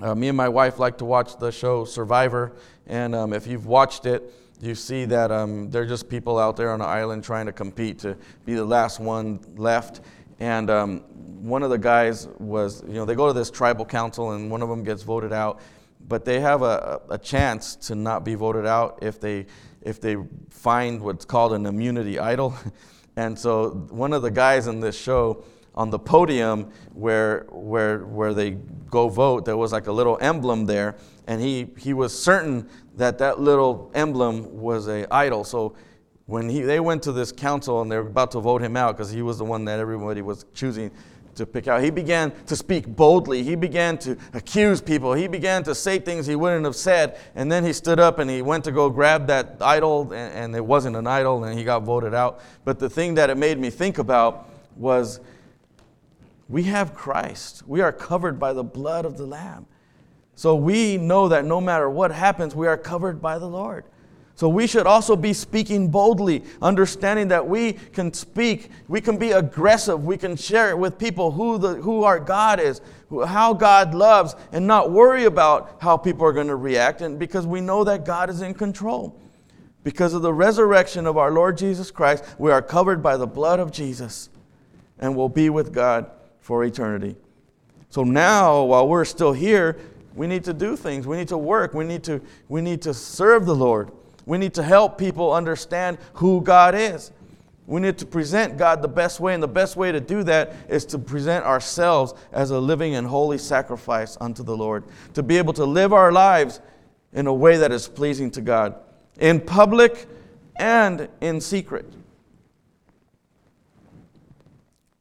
Uh, 0.00 0.14
me 0.14 0.28
and 0.28 0.36
my 0.36 0.48
wife 0.48 0.78
like 0.78 0.98
to 0.98 1.04
watch 1.04 1.36
the 1.38 1.50
show 1.50 1.84
Survivor, 1.84 2.52
and 2.86 3.14
um, 3.14 3.32
if 3.32 3.46
you've 3.46 3.66
watched 3.66 4.06
it, 4.06 4.22
you 4.62 4.76
see 4.76 5.04
that 5.06 5.32
um, 5.32 5.70
they're 5.70 5.84
just 5.84 6.08
people 6.08 6.38
out 6.38 6.56
there 6.56 6.70
on 6.72 6.80
an 6.80 6.86
island 6.86 7.24
trying 7.24 7.46
to 7.46 7.52
compete 7.52 7.98
to 7.98 8.16
be 8.46 8.54
the 8.54 8.64
last 8.64 9.00
one 9.00 9.40
left. 9.56 10.02
And 10.38 10.70
um, 10.70 11.00
one 11.42 11.64
of 11.64 11.70
the 11.70 11.78
guys 11.78 12.28
was, 12.38 12.84
you 12.86 12.94
know, 12.94 13.04
they 13.04 13.16
go 13.16 13.26
to 13.26 13.32
this 13.32 13.50
tribal 13.50 13.84
council 13.84 14.32
and 14.32 14.50
one 14.52 14.62
of 14.62 14.68
them 14.68 14.84
gets 14.84 15.02
voted 15.02 15.32
out, 15.32 15.60
but 16.08 16.24
they 16.24 16.38
have 16.38 16.62
a, 16.62 17.00
a 17.10 17.18
chance 17.18 17.74
to 17.74 17.96
not 17.96 18.24
be 18.24 18.36
voted 18.36 18.64
out 18.64 19.00
if 19.02 19.20
they, 19.20 19.46
if 19.80 20.00
they 20.00 20.16
find 20.48 21.02
what's 21.02 21.24
called 21.24 21.52
an 21.54 21.66
immunity 21.66 22.20
idol. 22.20 22.54
and 23.16 23.36
so 23.36 23.70
one 23.90 24.12
of 24.12 24.22
the 24.22 24.30
guys 24.30 24.68
in 24.68 24.78
this 24.78 24.96
show, 24.96 25.42
on 25.74 25.90
the 25.90 25.98
podium 25.98 26.70
where, 26.92 27.46
where, 27.50 28.00
where 28.00 28.34
they 28.34 28.52
go 28.90 29.08
vote, 29.08 29.44
there 29.44 29.56
was 29.56 29.72
like 29.72 29.86
a 29.86 29.92
little 29.92 30.18
emblem 30.20 30.66
there, 30.66 30.96
and 31.26 31.40
he, 31.40 31.68
he 31.78 31.94
was 31.94 32.16
certain 32.18 32.68
that 32.96 33.18
that 33.18 33.40
little 33.40 33.90
emblem 33.94 34.60
was 34.60 34.88
a 34.88 35.06
idol. 35.12 35.44
So 35.44 35.74
when 36.26 36.48
he, 36.48 36.60
they 36.60 36.80
went 36.80 37.02
to 37.04 37.12
this 37.12 37.32
council 37.32 37.80
and 37.80 37.90
they 37.90 37.96
were 37.96 38.08
about 38.08 38.30
to 38.32 38.40
vote 38.40 38.62
him 38.62 38.76
out 38.76 38.96
because 38.96 39.10
he 39.10 39.22
was 39.22 39.38
the 39.38 39.44
one 39.44 39.64
that 39.64 39.78
everybody 39.78 40.22
was 40.22 40.44
choosing 40.54 40.90
to 41.34 41.46
pick 41.46 41.66
out, 41.66 41.82
he 41.82 41.88
began 41.88 42.30
to 42.44 42.54
speak 42.54 42.86
boldly. 42.86 43.42
He 43.42 43.54
began 43.54 43.96
to 43.98 44.18
accuse 44.34 44.82
people. 44.82 45.14
He 45.14 45.26
began 45.26 45.62
to 45.62 45.74
say 45.74 45.98
things 45.98 46.26
he 46.26 46.36
wouldn't 46.36 46.66
have 46.66 46.76
said. 46.76 47.18
And 47.34 47.50
then 47.50 47.64
he 47.64 47.72
stood 47.72 47.98
up 47.98 48.18
and 48.18 48.28
he 48.28 48.42
went 48.42 48.64
to 48.64 48.72
go 48.72 48.90
grab 48.90 49.26
that 49.28 49.56
idol, 49.62 50.12
and, 50.12 50.34
and 50.34 50.54
it 50.54 50.64
wasn't 50.64 50.96
an 50.96 51.06
idol, 51.06 51.44
and 51.44 51.58
he 51.58 51.64
got 51.64 51.84
voted 51.84 52.12
out. 52.12 52.40
But 52.64 52.78
the 52.78 52.90
thing 52.90 53.14
that 53.14 53.30
it 53.30 53.38
made 53.38 53.58
me 53.58 53.70
think 53.70 53.96
about 53.96 54.50
was 54.76 55.20
we 56.52 56.64
have 56.64 56.92
Christ. 56.92 57.62
We 57.66 57.80
are 57.80 57.92
covered 57.92 58.38
by 58.38 58.52
the 58.52 58.62
blood 58.62 59.06
of 59.06 59.16
the 59.16 59.24
Lamb. 59.24 59.64
So 60.34 60.54
we 60.54 60.98
know 60.98 61.28
that 61.28 61.46
no 61.46 61.62
matter 61.62 61.88
what 61.88 62.12
happens, 62.12 62.54
we 62.54 62.66
are 62.66 62.76
covered 62.76 63.22
by 63.22 63.38
the 63.38 63.48
Lord. 63.48 63.86
So 64.34 64.50
we 64.50 64.66
should 64.66 64.86
also 64.86 65.16
be 65.16 65.32
speaking 65.32 65.88
boldly, 65.88 66.44
understanding 66.60 67.28
that 67.28 67.48
we 67.48 67.72
can 67.72 68.12
speak, 68.12 68.70
we 68.86 69.00
can 69.00 69.16
be 69.16 69.30
aggressive, 69.32 70.04
we 70.04 70.18
can 70.18 70.36
share 70.36 70.68
it 70.68 70.78
with 70.78 70.98
people 70.98 71.30
who, 71.30 71.56
the, 71.56 71.74
who 71.76 72.04
our 72.04 72.20
God 72.20 72.60
is, 72.60 72.82
how 73.26 73.54
God 73.54 73.94
loves, 73.94 74.36
and 74.52 74.66
not 74.66 74.90
worry 74.90 75.24
about 75.24 75.78
how 75.80 75.96
people 75.96 76.26
are 76.26 76.32
going 76.34 76.48
to 76.48 76.56
react, 76.56 77.00
and 77.00 77.18
because 77.18 77.46
we 77.46 77.62
know 77.62 77.82
that 77.84 78.04
God 78.04 78.28
is 78.28 78.42
in 78.42 78.52
control. 78.52 79.18
Because 79.84 80.12
of 80.12 80.20
the 80.20 80.34
resurrection 80.34 81.06
of 81.06 81.16
our 81.16 81.30
Lord 81.30 81.56
Jesus 81.56 81.90
Christ, 81.90 82.24
we 82.36 82.50
are 82.50 82.60
covered 82.60 83.02
by 83.02 83.16
the 83.16 83.26
blood 83.26 83.58
of 83.58 83.72
Jesus 83.72 84.28
and 84.98 85.16
will 85.16 85.30
be 85.30 85.48
with 85.48 85.72
God 85.72 86.10
for 86.42 86.64
eternity. 86.64 87.16
So 87.88 88.04
now, 88.04 88.64
while 88.64 88.86
we're 88.86 89.06
still 89.06 89.32
here, 89.32 89.78
we 90.14 90.26
need 90.26 90.44
to 90.44 90.52
do 90.52 90.76
things. 90.76 91.06
We 91.06 91.16
need 91.16 91.28
to 91.28 91.38
work. 91.38 91.72
We 91.72 91.84
need 91.84 92.04
to, 92.04 92.20
we 92.48 92.60
need 92.60 92.82
to 92.82 92.92
serve 92.92 93.46
the 93.46 93.54
Lord. 93.54 93.90
We 94.26 94.38
need 94.38 94.52
to 94.54 94.62
help 94.62 94.98
people 94.98 95.32
understand 95.32 95.98
who 96.14 96.42
God 96.42 96.74
is. 96.74 97.12
We 97.66 97.80
need 97.80 97.96
to 97.98 98.06
present 98.06 98.58
God 98.58 98.82
the 98.82 98.88
best 98.88 99.20
way, 99.20 99.34
and 99.34 99.42
the 99.42 99.48
best 99.48 99.76
way 99.76 99.92
to 99.92 100.00
do 100.00 100.24
that 100.24 100.54
is 100.68 100.84
to 100.86 100.98
present 100.98 101.44
ourselves 101.44 102.12
as 102.32 102.50
a 102.50 102.58
living 102.58 102.96
and 102.96 103.06
holy 103.06 103.38
sacrifice 103.38 104.18
unto 104.20 104.42
the 104.42 104.56
Lord. 104.56 104.84
To 105.14 105.22
be 105.22 105.38
able 105.38 105.52
to 105.54 105.64
live 105.64 105.92
our 105.92 106.12
lives 106.12 106.60
in 107.12 107.26
a 107.26 107.32
way 107.32 107.56
that 107.58 107.70
is 107.70 107.86
pleasing 107.86 108.30
to 108.32 108.40
God, 108.40 108.74
in 109.20 109.40
public 109.40 110.06
and 110.56 111.08
in 111.20 111.40
secret. 111.40 111.86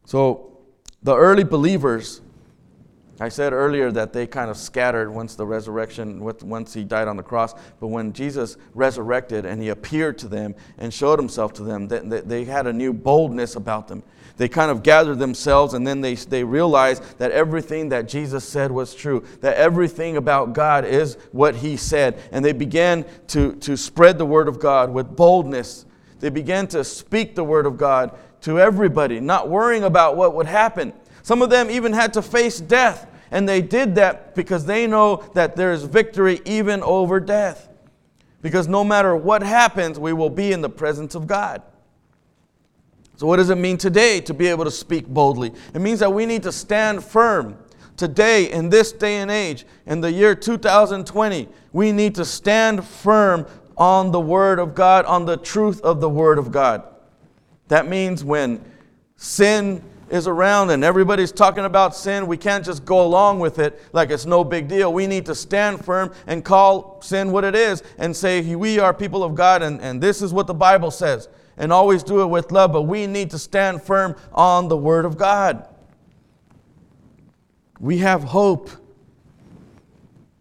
So, 0.06 0.51
the 1.04 1.16
early 1.16 1.44
believers, 1.44 2.22
I 3.20 3.30
said 3.30 3.54
earlier 3.54 3.92
that 3.92 4.14
they 4.14 4.26
kind 4.26 4.50
of 4.50 4.58
scattered 4.58 5.12
once 5.12 5.36
the 5.36 5.46
resurrection, 5.46 6.20
once 6.20 6.74
he 6.74 6.84
died 6.84 7.08
on 7.08 7.18
the 7.18 7.24
cross. 7.24 7.54
But 7.80 7.88
when 7.88 8.14
Jesus 8.14 8.58
resurrected 8.74 9.46
and 9.46 9.62
he 9.62 9.70
appeared 9.70 10.18
to 10.20 10.28
them 10.28 10.56
and 10.80 10.92
showed 10.92 11.20
himself 11.20 11.54
to 11.54 11.64
them, 11.64 11.88
they, 11.88 12.22
they 12.22 12.46
had 12.46 12.66
a 12.66 12.74
new 12.74 12.94
boldness 12.94 13.56
about 13.56 13.88
them. 13.88 14.02
They 14.38 14.48
kind 14.48 14.72
of 14.72 14.82
gathered 14.82 15.20
themselves 15.20 15.76
and 15.76 15.86
then 15.86 16.02
they, 16.02 16.16
they 16.16 16.44
realized 16.44 17.20
that 17.20 17.30
everything 17.30 17.90
that 17.90 18.08
Jesus 18.08 18.44
said 18.44 18.72
was 18.72 18.96
true, 18.96 19.24
that 19.42 19.56
everything 19.56 20.18
about 20.18 20.54
God 20.54 20.84
is 20.84 21.16
what 21.32 21.56
he 21.58 21.78
said. 21.78 22.20
And 22.32 22.44
they 22.44 22.54
began 22.54 23.06
to, 23.28 23.54
to 23.58 23.78
spread 23.78 24.18
the 24.18 24.26
word 24.26 24.48
of 24.48 24.60
God 24.60 24.92
with 24.92 25.16
boldness. 25.16 25.86
They 26.22 26.30
began 26.30 26.66
to 26.70 26.84
speak 26.84 27.36
the 27.36 27.44
word 27.44 27.68
of 27.68 27.78
God 27.78 28.18
to 28.42 28.60
everybody, 28.60 29.20
not 29.20 29.50
worrying 29.50 29.84
about 29.84 30.18
what 30.18 30.34
would 30.36 30.48
happen. 30.48 30.94
Some 31.24 31.42
of 31.42 31.50
them 31.50 31.70
even 31.70 31.94
had 31.94 32.14
to 32.14 32.22
face 32.22 32.60
death, 32.60 33.08
and 33.30 33.48
they 33.48 33.62
did 33.62 33.96
that 33.96 34.36
because 34.36 34.66
they 34.66 34.88
know 34.88 35.24
that 35.34 35.56
there 35.56 35.72
is 35.72 35.84
victory 35.84 36.42
even 36.46 36.82
over 36.84 37.20
death. 37.20 37.70
Because 38.42 38.68
no 38.68 38.84
matter 38.84 39.16
what 39.16 39.44
happens, 39.44 40.00
we 40.00 40.14
will 40.14 40.30
be 40.30 40.52
in 40.52 40.62
the 40.62 40.70
presence 40.70 41.14
of 41.14 41.28
God. 41.28 41.62
So, 43.18 43.28
what 43.28 43.38
does 43.38 43.52
it 43.52 43.58
mean 43.58 43.78
today 43.78 44.20
to 44.22 44.34
be 44.34 44.48
able 44.48 44.66
to 44.66 44.72
speak 44.72 45.08
boldly? 45.08 45.54
It 45.76 45.80
means 45.80 46.00
that 46.00 46.12
we 46.12 46.26
need 46.26 46.42
to 46.44 46.52
stand 46.52 47.04
firm. 47.04 47.56
Today, 47.96 48.52
in 48.52 48.70
this 48.70 48.92
day 48.92 49.18
and 49.18 49.30
age, 49.30 49.66
in 49.86 50.02
the 50.02 50.12
year 50.12 50.34
2020, 50.34 51.48
we 51.72 51.92
need 51.92 52.16
to 52.16 52.26
stand 52.26 52.84
firm 52.84 53.46
on 53.78 54.12
the 54.12 54.20
Word 54.20 54.58
of 54.58 54.74
God, 54.74 55.06
on 55.06 55.26
the 55.26 55.38
truth 55.38 55.82
of 55.82 56.02
the 56.02 56.10
Word 56.10 56.40
of 56.40 56.52
God. 56.52 56.84
That 57.72 57.88
means 57.88 58.22
when 58.22 58.62
sin 59.16 59.82
is 60.10 60.28
around 60.28 60.72
and 60.72 60.84
everybody's 60.84 61.32
talking 61.32 61.64
about 61.64 61.96
sin, 61.96 62.28
we 62.28 62.36
can't 62.36 62.66
just 62.66 62.84
go 62.84 63.02
along 63.02 63.40
with 63.40 63.60
it 63.60 63.82
like 63.94 64.10
it's 64.10 64.26
no 64.26 64.44
big 64.44 64.68
deal. 64.68 64.92
We 64.92 65.08
need 65.08 65.26
to 65.28 65.34
stand 65.34 65.86
firm 65.86 66.14
and 66.28 66.44
call 66.44 67.02
sin 67.02 67.32
what 67.32 67.46
it 67.46 67.56
is 67.56 67.82
and 67.98 68.14
say, 68.14 68.58
We 68.58 68.80
are 68.80 68.94
people 68.94 69.24
of 69.24 69.36
God 69.36 69.62
and, 69.62 69.80
and 69.80 70.04
this 70.04 70.22
is 70.22 70.34
what 70.34 70.48
the 70.48 70.54
Bible 70.54 70.92
says. 70.92 71.30
And 71.56 71.72
always 71.72 72.04
do 72.04 72.22
it 72.22 72.26
with 72.26 72.52
love, 72.52 72.74
but 72.74 72.82
we 72.82 73.08
need 73.08 73.30
to 73.30 73.40
stand 73.40 73.82
firm 73.82 74.18
on 74.34 74.68
the 74.68 74.76
Word 74.76 75.06
of 75.06 75.18
God. 75.18 75.66
We 77.80 78.00
have 78.00 78.22
hope. 78.22 78.70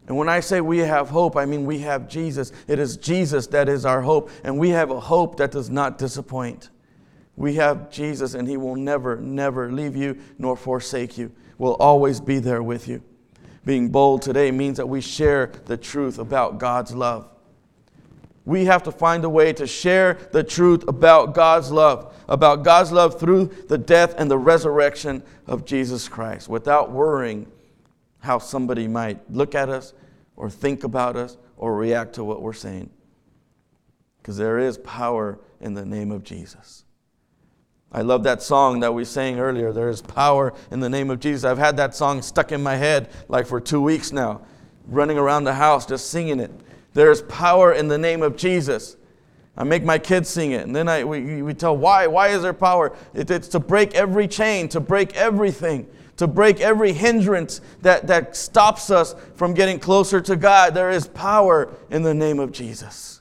And 0.08 0.16
when 0.16 0.28
I 0.28 0.40
say 0.40 0.60
we 0.60 0.78
have 0.78 1.10
hope, 1.10 1.36
I 1.36 1.44
mean 1.44 1.64
we 1.64 1.78
have 1.78 2.08
Jesus. 2.08 2.50
It 2.66 2.80
is 2.80 2.96
Jesus 2.96 3.46
that 3.46 3.68
is 3.68 3.86
our 3.86 4.02
hope, 4.02 4.32
and 4.42 4.58
we 4.58 4.70
have 4.70 4.90
a 4.90 4.98
hope 4.98 5.36
that 5.36 5.52
does 5.52 5.70
not 5.70 5.96
disappoint. 5.96 6.70
We 7.40 7.54
have 7.54 7.90
Jesus, 7.90 8.34
and 8.34 8.46
He 8.46 8.58
will 8.58 8.76
never, 8.76 9.16
never 9.16 9.72
leave 9.72 9.96
you 9.96 10.18
nor 10.36 10.58
forsake 10.58 11.16
you, 11.16 11.32
will 11.56 11.72
always 11.76 12.20
be 12.20 12.38
there 12.38 12.62
with 12.62 12.86
you. 12.86 13.02
Being 13.64 13.88
bold 13.88 14.20
today 14.20 14.50
means 14.50 14.76
that 14.76 14.86
we 14.86 15.00
share 15.00 15.50
the 15.64 15.78
truth 15.78 16.18
about 16.18 16.58
God's 16.58 16.94
love. 16.94 17.30
We 18.44 18.66
have 18.66 18.82
to 18.82 18.92
find 18.92 19.24
a 19.24 19.30
way 19.30 19.54
to 19.54 19.66
share 19.66 20.18
the 20.32 20.44
truth 20.44 20.86
about 20.86 21.32
God's 21.32 21.72
love, 21.72 22.14
about 22.28 22.62
God's 22.62 22.92
love 22.92 23.18
through 23.18 23.46
the 23.68 23.78
death 23.78 24.14
and 24.18 24.30
the 24.30 24.36
resurrection 24.36 25.22
of 25.46 25.64
Jesus 25.64 26.10
Christ, 26.10 26.46
without 26.46 26.92
worrying 26.92 27.50
how 28.18 28.38
somebody 28.38 28.86
might 28.86 29.18
look 29.30 29.54
at 29.54 29.70
us 29.70 29.94
or 30.36 30.50
think 30.50 30.84
about 30.84 31.16
us 31.16 31.38
or 31.56 31.74
react 31.74 32.16
to 32.16 32.22
what 32.24 32.42
we're 32.42 32.52
saying. 32.52 32.90
Because 34.20 34.36
there 34.36 34.58
is 34.58 34.76
power 34.76 35.38
in 35.58 35.72
the 35.72 35.86
name 35.86 36.10
of 36.10 36.22
Jesus. 36.22 36.84
I 37.92 38.02
love 38.02 38.22
that 38.22 38.40
song 38.40 38.80
that 38.80 38.94
we 38.94 39.04
sang 39.04 39.40
earlier. 39.40 39.72
There 39.72 39.88
is 39.88 40.00
power 40.00 40.54
in 40.70 40.78
the 40.78 40.88
name 40.88 41.10
of 41.10 41.18
Jesus. 41.18 41.44
I've 41.44 41.58
had 41.58 41.76
that 41.78 41.94
song 41.94 42.22
stuck 42.22 42.52
in 42.52 42.62
my 42.62 42.76
head 42.76 43.10
like 43.28 43.46
for 43.46 43.60
two 43.60 43.80
weeks 43.80 44.12
now, 44.12 44.42
running 44.86 45.18
around 45.18 45.44
the 45.44 45.54
house 45.54 45.86
just 45.86 46.10
singing 46.10 46.38
it. 46.38 46.52
There 46.94 47.10
is 47.10 47.22
power 47.22 47.72
in 47.72 47.88
the 47.88 47.98
name 47.98 48.22
of 48.22 48.36
Jesus. 48.36 48.96
I 49.56 49.64
make 49.64 49.84
my 49.84 49.98
kids 49.98 50.28
sing 50.28 50.52
it. 50.52 50.66
And 50.66 50.74
then 50.74 50.88
I, 50.88 51.02
we, 51.04 51.42
we 51.42 51.52
tell 51.52 51.76
why. 51.76 52.06
Why 52.06 52.28
is 52.28 52.42
there 52.42 52.52
power? 52.52 52.96
It, 53.12 53.30
it's 53.30 53.48
to 53.48 53.60
break 53.60 53.94
every 53.94 54.28
chain, 54.28 54.68
to 54.68 54.80
break 54.80 55.16
everything, 55.16 55.88
to 56.16 56.28
break 56.28 56.60
every 56.60 56.92
hindrance 56.92 57.60
that, 57.82 58.06
that 58.06 58.36
stops 58.36 58.90
us 58.90 59.16
from 59.34 59.52
getting 59.52 59.80
closer 59.80 60.20
to 60.20 60.36
God. 60.36 60.74
There 60.74 60.90
is 60.90 61.08
power 61.08 61.74
in 61.90 62.02
the 62.02 62.14
name 62.14 62.38
of 62.38 62.52
Jesus. 62.52 63.19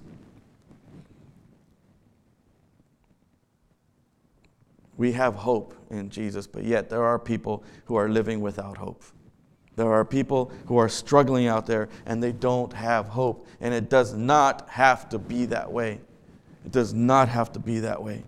We 5.00 5.14
have 5.14 5.34
hope 5.34 5.74
in 5.90 6.10
Jesus, 6.10 6.46
but 6.46 6.66
yet 6.66 6.90
there 6.90 7.06
are 7.06 7.18
people 7.18 7.64
who 7.86 7.96
are 7.96 8.10
living 8.10 8.42
without 8.42 8.76
hope. 8.76 9.02
There 9.78 9.94
are 9.94 10.04
people 10.04 10.52
who 10.66 10.76
are 10.76 10.90
struggling 10.90 11.48
out 11.48 11.66
there 11.66 11.88
and 12.06 12.22
they 12.22 12.34
don't 12.34 12.74
have 12.74 13.08
hope. 13.08 13.48
And 13.62 13.74
it 13.74 13.90
does 13.90 14.14
not 14.14 14.68
have 14.70 15.08
to 15.10 15.18
be 15.18 15.46
that 15.46 15.72
way. 15.72 16.02
It 16.66 16.74
does 16.74 16.94
not 16.94 17.30
have 17.30 17.54
to 17.54 17.60
be 17.60 17.80
that 17.80 18.04
way. 18.04 18.24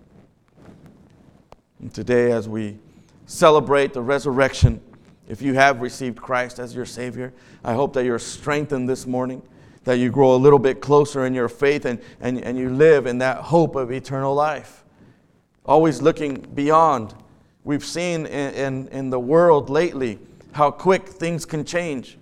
And 1.81 1.93
today, 1.93 2.31
as 2.31 2.47
we 2.47 2.77
celebrate 3.25 3.91
the 3.91 4.01
resurrection, 4.01 4.79
if 5.27 5.41
you 5.41 5.55
have 5.55 5.81
received 5.81 6.21
Christ 6.21 6.57
as 6.57 6.73
your 6.73 6.85
Savior, 6.85 7.33
I 7.65 7.73
hope 7.73 7.91
that 7.95 8.05
you're 8.05 8.17
strengthened 8.17 8.87
this 8.87 9.05
morning, 9.05 9.41
that 9.83 9.95
you 9.95 10.09
grow 10.09 10.35
a 10.35 10.37
little 10.37 10.57
bit 10.57 10.79
closer 10.79 11.25
in 11.25 11.33
your 11.33 11.49
faith 11.49 11.83
and, 11.83 11.99
and, 12.21 12.41
and 12.41 12.57
you 12.57 12.69
live 12.69 13.07
in 13.07 13.17
that 13.17 13.39
hope 13.39 13.75
of 13.75 13.91
eternal 13.91 14.33
life. 14.33 14.85
Always 15.65 16.01
looking 16.01 16.35
beyond. 16.53 17.13
We've 17.63 17.85
seen 17.85 18.25
in, 18.25 18.53
in, 18.53 18.87
in 18.87 19.09
the 19.09 19.19
world 19.19 19.69
lately 19.69 20.19
how 20.53 20.71
quick 20.71 21.07
things 21.07 21.45
can 21.45 21.63
change. 21.63 22.17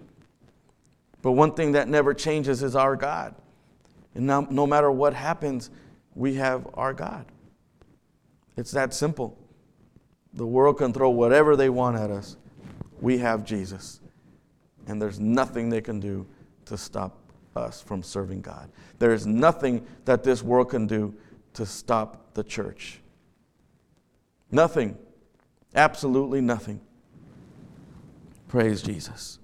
But 1.22 1.32
one 1.34 1.54
thing 1.54 1.74
that 1.74 1.88
never 1.88 2.14
changes 2.14 2.64
is 2.64 2.76
our 2.76 2.96
God. 2.96 3.36
And 4.16 4.26
now, 4.26 4.48
no 4.50 4.66
matter 4.66 4.92
what 4.92 5.14
happens, 5.14 5.70
we 6.16 6.36
have 6.36 6.68
our 6.74 6.94
God. 6.94 7.26
It's 8.58 8.72
that 8.72 8.94
simple. 8.94 9.38
The 10.34 10.46
world 10.46 10.78
can 10.78 10.94
throw 10.94 11.10
whatever 11.10 11.56
they 11.56 11.70
want 11.70 11.98
at 11.98 12.12
us. 12.12 12.38
We 13.02 13.18
have 13.20 13.46
Jesus. 13.46 14.02
And 14.88 15.02
there's 15.02 15.20
nothing 15.20 15.70
they 15.70 15.82
can 15.82 16.00
do 16.00 16.28
to 16.66 16.78
stop 16.78 17.18
us 17.56 17.82
from 17.82 18.04
serving 18.04 18.42
God. 18.42 18.70
There 19.00 19.14
is 19.14 19.26
nothing 19.26 19.86
that 20.06 20.24
this 20.24 20.44
world 20.44 20.70
can 20.70 20.88
do 20.88 21.16
to 21.54 21.66
stop 21.66 22.34
the 22.34 22.44
church. 22.44 23.00
Nothing. 24.52 24.98
Absolutely 25.76 26.42
nothing. 26.42 26.82
Praise 28.48 28.82
Jesus. 28.82 29.38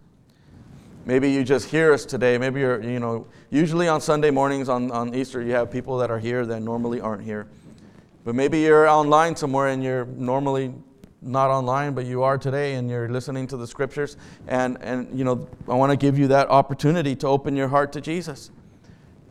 Maybe 1.05 1.31
you 1.31 1.43
just 1.43 1.69
hear 1.69 1.93
us 1.93 2.03
today. 2.03 2.39
Maybe 2.39 2.61
you're, 2.61 2.81
you 2.81 2.99
know, 2.99 3.27
usually 3.51 3.87
on 3.87 4.01
Sunday 4.01 4.31
mornings 4.31 4.67
on, 4.67 4.89
on 4.89 5.13
Easter, 5.13 5.41
you 5.43 5.51
have 5.51 5.69
people 5.69 5.99
that 5.99 6.09
are 6.09 6.17
here 6.17 6.47
that 6.47 6.61
normally 6.61 6.99
aren't 6.99 7.23
here. 7.23 7.47
But 8.23 8.33
maybe 8.33 8.61
you're 8.61 8.87
online 8.87 9.35
somewhere 9.35 9.67
and 9.67 9.83
you're 9.83 10.05
normally 10.05 10.73
not 11.21 11.51
online, 11.51 11.93
but 11.93 12.05
you 12.05 12.23
are 12.23 12.39
today 12.39 12.73
and 12.73 12.89
you're 12.89 13.07
listening 13.07 13.45
to 13.47 13.57
the 13.57 13.67
scriptures. 13.67 14.17
And, 14.47 14.79
and 14.81 15.15
you 15.15 15.23
know, 15.23 15.47
I 15.67 15.75
want 15.75 15.91
to 15.91 15.97
give 15.97 16.17
you 16.17 16.27
that 16.29 16.49
opportunity 16.49 17.15
to 17.17 17.27
open 17.27 17.55
your 17.55 17.67
heart 17.67 17.91
to 17.93 18.01
Jesus. 18.01 18.49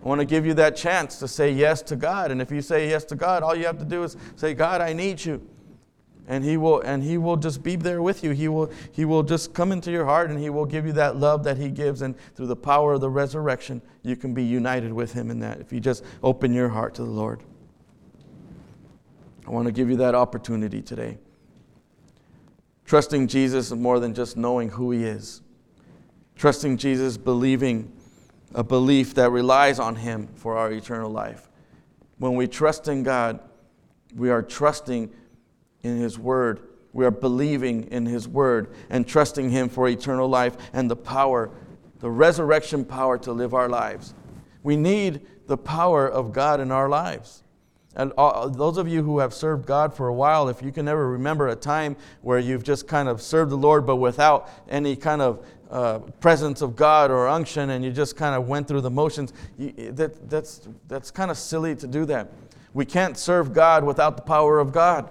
I 0.04 0.06
want 0.06 0.20
to 0.20 0.24
give 0.24 0.46
you 0.46 0.54
that 0.54 0.76
chance 0.76 1.18
to 1.18 1.26
say 1.26 1.50
yes 1.50 1.82
to 1.82 1.96
God. 1.96 2.30
And 2.30 2.40
if 2.40 2.52
you 2.52 2.62
say 2.62 2.88
yes 2.88 3.04
to 3.06 3.16
God, 3.16 3.42
all 3.42 3.56
you 3.56 3.64
have 3.66 3.78
to 3.78 3.84
do 3.84 4.04
is 4.04 4.16
say, 4.37 4.54
God, 4.54 4.80
I 4.80 4.92
need 4.92 5.24
you 5.24 5.44
and 6.26 6.44
he 6.44 6.56
will 6.56 6.80
and 6.80 7.02
he 7.02 7.18
will 7.18 7.37
just 7.37 7.62
be 7.62 7.76
there 7.76 8.00
with 8.00 8.24
you. 8.24 8.30
He 8.30 8.48
will 8.48 8.70
he 8.92 9.04
will 9.04 9.22
just 9.22 9.52
come 9.52 9.72
into 9.72 9.90
your 9.90 10.04
heart 10.04 10.30
and 10.30 10.38
he 10.38 10.48
will 10.50 10.64
give 10.64 10.87
you 10.87 10.92
that 10.92 11.16
love 11.16 11.44
that 11.44 11.58
he 11.58 11.68
gives. 11.68 12.02
And 12.02 12.14
through 12.34 12.46
the 12.46 12.56
power 12.56 12.94
of 12.94 13.00
the 13.00 13.10
resurrection 13.10 13.82
you 14.02 14.16
can 14.16 14.32
be 14.32 14.42
united 14.42 14.92
with 14.92 15.12
him 15.12 15.30
in 15.30 15.40
that 15.40 15.60
if 15.60 15.72
you 15.72 15.80
just 15.80 16.04
open 16.22 16.52
your 16.52 16.68
heart 16.68 16.94
to 16.94 17.02
the 17.02 17.10
lord. 17.10 17.42
I 19.46 19.50
want 19.50 19.66
to 19.66 19.72
give 19.72 19.90
you 19.90 19.96
that 19.96 20.14
opportunity 20.14 20.80
today. 20.80 21.18
Trusting 22.87 23.28
jesus 23.28 23.66
is 23.66 23.74
more 23.74 24.00
than 24.00 24.14
just 24.14 24.37
knowing 24.37 24.70
who 24.70 24.90
he 24.92 25.04
is. 25.04 25.42
Trusting 26.37 26.78
jesus 26.78 27.18
believing 27.18 27.92
a 28.54 28.64
belief 28.64 29.14
that 29.14 29.30
relies 29.30 29.78
on 29.78 29.96
him 29.96 30.28
for 30.37 30.56
our 30.56 30.72
eternal 30.72 31.10
life. 31.10 31.50
When 32.16 32.34
we 32.34 32.46
trust 32.46 32.88
in 32.88 33.02
god 33.02 33.40
we 34.14 34.30
are 34.30 34.42
trusting 34.42 35.12
in 35.84 35.98
His 35.98 36.18
Word. 36.18 36.60
We 36.92 37.04
are 37.04 37.10
believing 37.10 37.84
in 37.84 38.06
His 38.06 38.26
Word 38.26 38.74
and 38.90 39.06
trusting 39.06 39.50
Him 39.50 39.68
for 39.68 39.88
eternal 39.88 40.28
life 40.28 40.56
and 40.72 40.90
the 40.90 40.96
power, 40.96 41.50
the 42.00 42.10
resurrection 42.10 42.84
power 42.84 43.18
to 43.18 43.32
live 43.32 43.54
our 43.54 43.68
lives. 43.68 44.14
We 44.62 44.76
need 44.76 45.20
the 45.46 45.58
power 45.58 46.08
of 46.08 46.32
God 46.32 46.60
in 46.60 46.72
our 46.72 46.88
lives. 46.88 47.42
And 47.96 48.12
all, 48.18 48.48
those 48.50 48.76
of 48.76 48.88
you 48.88 49.04
who 49.04 49.20
have 49.20 49.32
served 49.32 49.66
God 49.66 49.94
for 49.94 50.08
a 50.08 50.14
while, 50.14 50.48
if 50.48 50.62
you 50.62 50.72
can 50.72 50.88
ever 50.88 51.10
remember 51.10 51.48
a 51.48 51.54
time 51.54 51.96
where 52.22 52.40
you've 52.40 52.64
just 52.64 52.88
kind 52.88 53.08
of 53.08 53.22
served 53.22 53.52
the 53.52 53.56
Lord 53.56 53.86
but 53.86 53.96
without 53.96 54.48
any 54.68 54.96
kind 54.96 55.22
of 55.22 55.46
uh, 55.70 55.98
presence 56.20 56.60
of 56.60 56.74
God 56.74 57.10
or 57.10 57.28
unction 57.28 57.70
and 57.70 57.84
you 57.84 57.92
just 57.92 58.16
kind 58.16 58.34
of 58.34 58.48
went 58.48 58.66
through 58.66 58.80
the 58.80 58.90
motions, 58.90 59.32
you, 59.58 59.92
that, 59.92 60.28
that's, 60.28 60.68
that's 60.88 61.10
kind 61.10 61.30
of 61.30 61.38
silly 61.38 61.76
to 61.76 61.86
do 61.86 62.04
that. 62.06 62.32
We 62.72 62.84
can't 62.84 63.16
serve 63.16 63.52
God 63.52 63.84
without 63.84 64.16
the 64.16 64.22
power 64.22 64.58
of 64.58 64.72
God 64.72 65.08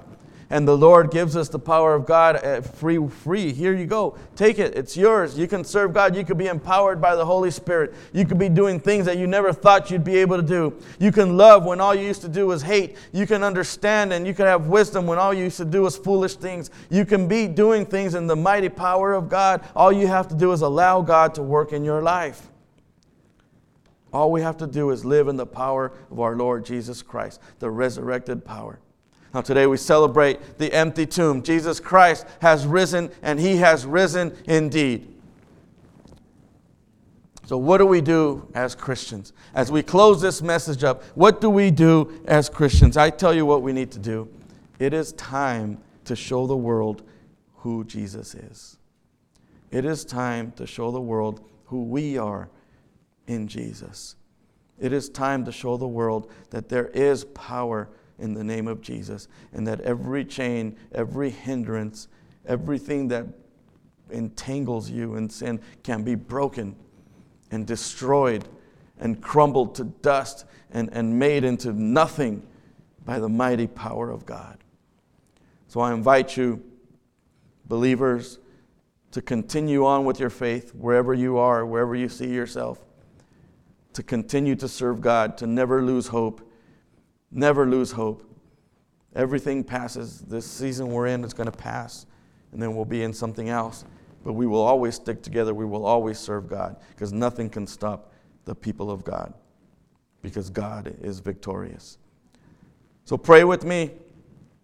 and 0.54 0.68
the 0.68 0.78
Lord 0.78 1.10
gives 1.10 1.36
us 1.36 1.50
the 1.50 1.58
power 1.58 1.96
of 1.96 2.06
God 2.06 2.36
uh, 2.36 2.62
free, 2.62 3.00
free. 3.08 3.52
Here 3.52 3.74
you 3.74 3.88
go. 3.88 4.16
Take 4.36 4.60
it. 4.60 4.76
It's 4.76 4.96
yours. 4.96 5.36
You 5.36 5.48
can 5.48 5.64
serve 5.64 5.96
God. 5.96 6.16
You 6.16 6.24
could 6.24 6.38
be 6.38 6.46
empowered 6.46 7.02
by 7.02 7.16
the 7.16 7.26
Holy 7.26 7.50
Spirit. 7.50 7.96
You 8.14 8.24
could 8.24 8.38
be 8.38 8.50
doing 8.50 8.80
things 8.80 9.08
that 9.08 9.18
you 9.18 9.26
never 9.26 9.52
thought 9.52 9.90
you'd 9.90 10.04
be 10.04 10.16
able 10.18 10.38
to 10.38 10.44
do. 10.44 10.78
You 11.00 11.12
can 11.12 11.38
love 11.38 11.66
when 11.66 11.82
all 11.82 11.96
you 11.96 12.06
used 12.06 12.22
to 12.22 12.30
do 12.30 12.46
was 12.46 12.62
hate. 12.62 12.98
You 13.12 13.26
can 13.26 13.44
understand 13.44 14.14
and 14.14 14.28
you 14.28 14.36
can 14.36 14.46
have 14.46 14.68
wisdom 14.68 15.08
when 15.08 15.18
all 15.18 15.34
you 15.34 15.46
used 15.46 15.58
to 15.58 15.66
do 15.66 15.82
was 15.82 15.98
foolish 15.98 16.36
things. 16.36 16.70
You 16.92 17.04
can 17.04 17.28
be 17.28 17.48
doing 17.48 17.84
things 17.84 18.14
in 18.14 18.28
the 18.28 18.36
mighty 18.36 18.70
power 18.70 19.14
of 19.14 19.30
God. 19.30 19.68
All 19.76 19.92
you 19.92 20.06
have 20.06 20.28
to 20.28 20.36
do 20.36 20.52
is 20.52 20.62
allow 20.62 21.02
God 21.02 21.34
to 21.34 21.42
work 21.42 21.74
in 21.74 21.84
your 21.84 22.04
life. 22.04 22.52
All 24.14 24.32
we 24.32 24.44
have 24.44 24.58
to 24.58 24.68
do 24.68 24.92
is 24.92 25.04
live 25.04 25.30
in 25.30 25.36
the 25.36 25.48
power 25.48 25.94
of 26.12 26.20
our 26.20 26.36
Lord 26.36 26.64
Jesus 26.64 27.02
Christ, 27.02 27.42
the 27.58 27.72
resurrected 27.72 28.46
power. 28.46 28.80
Now, 29.34 29.42
today 29.42 29.66
we 29.66 29.78
celebrate 29.78 30.60
the 30.60 30.72
empty 30.72 31.06
tomb. 31.08 31.42
Jesus 31.42 31.80
Christ 31.80 32.28
has 32.42 32.68
risen, 32.68 33.12
and 33.24 33.40
he 33.40 33.58
has 33.58 33.86
risen 33.86 34.36
indeed. 34.46 35.08
So, 37.46 37.58
what 37.58 37.80
do 37.80 37.86
we 37.86 38.00
do 38.00 38.48
as 38.54 38.76
Christians? 38.76 39.34
As 39.54 39.72
we 39.72 39.82
close 39.84 40.22
this 40.22 40.42
message 40.42 40.84
up, 40.84 41.04
what 41.16 41.42
do 41.42 41.50
we 41.50 41.72
do 41.72 42.22
as 42.26 42.48
Christians? 42.48 42.96
I 42.96 43.10
tell 43.10 43.34
you 43.34 43.46
what 43.46 43.64
we 43.64 43.74
need 43.74 43.92
to 43.92 44.00
do. 44.00 44.30
It 44.80 44.94
is 44.94 45.14
time 45.14 45.80
to 46.06 46.16
show 46.16 46.48
the 46.48 46.56
world 46.56 47.02
who 47.58 47.84
Jesus 47.86 48.36
is. 48.36 48.78
It 49.72 49.84
is 49.84 50.06
time 50.06 50.52
to 50.58 50.68
show 50.68 50.92
the 50.92 51.02
world 51.02 51.42
who 51.66 51.84
we 51.84 52.18
are 52.18 52.50
in 53.28 53.48
Jesus. 53.48 54.16
It 54.80 54.94
is 54.94 55.10
time 55.10 55.44
to 55.46 55.52
show 55.52 55.78
the 55.78 55.88
world 55.88 56.32
that 56.52 56.70
there 56.70 56.88
is 56.88 57.26
power 57.26 57.90
in 58.20 58.34
the 58.34 58.44
name 58.44 58.68
of 58.68 58.82
Jesus, 58.82 59.28
and 59.54 59.66
that 59.68 59.82
every 59.82 60.24
chain, 60.26 60.78
every 60.94 61.30
hindrance, 61.30 62.08
everything 62.46 63.08
that 63.10 63.26
entangles 64.10 64.90
you 64.90 65.16
in 65.16 65.30
sin 65.30 65.60
can 65.84 66.04
be 66.04 66.16
broken 66.16 66.76
and 67.52 67.66
destroyed 67.66 68.48
and 69.00 69.22
crumbled 69.22 69.76
to 69.76 69.84
dust 69.84 70.46
and, 70.72 70.90
and 70.94 71.18
made 71.18 71.44
into 71.44 71.74
nothing 71.74 72.46
by 73.06 73.20
the 73.20 73.30
mighty 73.30 73.68
power 73.68 74.10
of 74.10 74.26
God. 74.26 74.58
So 75.68 75.80
I 75.80 75.94
invite 75.94 76.38
you, 76.38 76.64
believers, 77.66 78.40
to 79.12 79.22
continue 79.22 79.86
on 79.86 80.06
with 80.06 80.20
your 80.20 80.30
faith 80.30 80.74
wherever 80.74 81.14
you 81.14 81.38
are, 81.38 81.66
wherever 81.66 81.96
you 81.96 82.10
see 82.10 82.30
yourself, 82.30 82.84
to 83.94 84.04
continue 84.04 84.56
to 84.56 84.68
serve 84.68 85.02
God, 85.02 85.38
to 85.38 85.48
never 85.48 85.82
lose 85.84 86.08
hope 86.08 86.48
Never 87.34 87.68
lose 87.68 87.92
hope. 87.92 88.24
Everything 89.16 89.64
passes. 89.64 90.20
This 90.20 90.46
season 90.46 90.88
we're 90.88 91.08
in 91.08 91.24
is 91.24 91.34
going 91.34 91.50
to 91.50 91.58
pass, 91.58 92.06
and 92.52 92.62
then 92.62 92.76
we'll 92.76 92.86
be 92.86 93.02
in 93.02 93.12
something 93.12 93.50
else. 93.50 93.86
But 94.24 94.34
we 94.34 94.46
will 94.46 94.62
always 94.62 94.96
stick 94.96 95.22
together. 95.24 95.54
We 95.54 95.66
will 95.66 95.86
always 95.86 96.20
serve 96.20 96.48
God 96.48 96.78
because 96.92 97.12
nothing 97.12 97.50
can 97.50 97.68
stop 97.68 98.14
the 98.46 98.56
people 98.56 98.92
of 98.92 99.04
God 99.04 99.34
because 100.22 100.50
God 100.50 100.96
is 101.02 101.20
victorious. 101.20 101.98
So 103.04 103.18
pray 103.18 103.44
with 103.44 103.66
me 103.66 103.92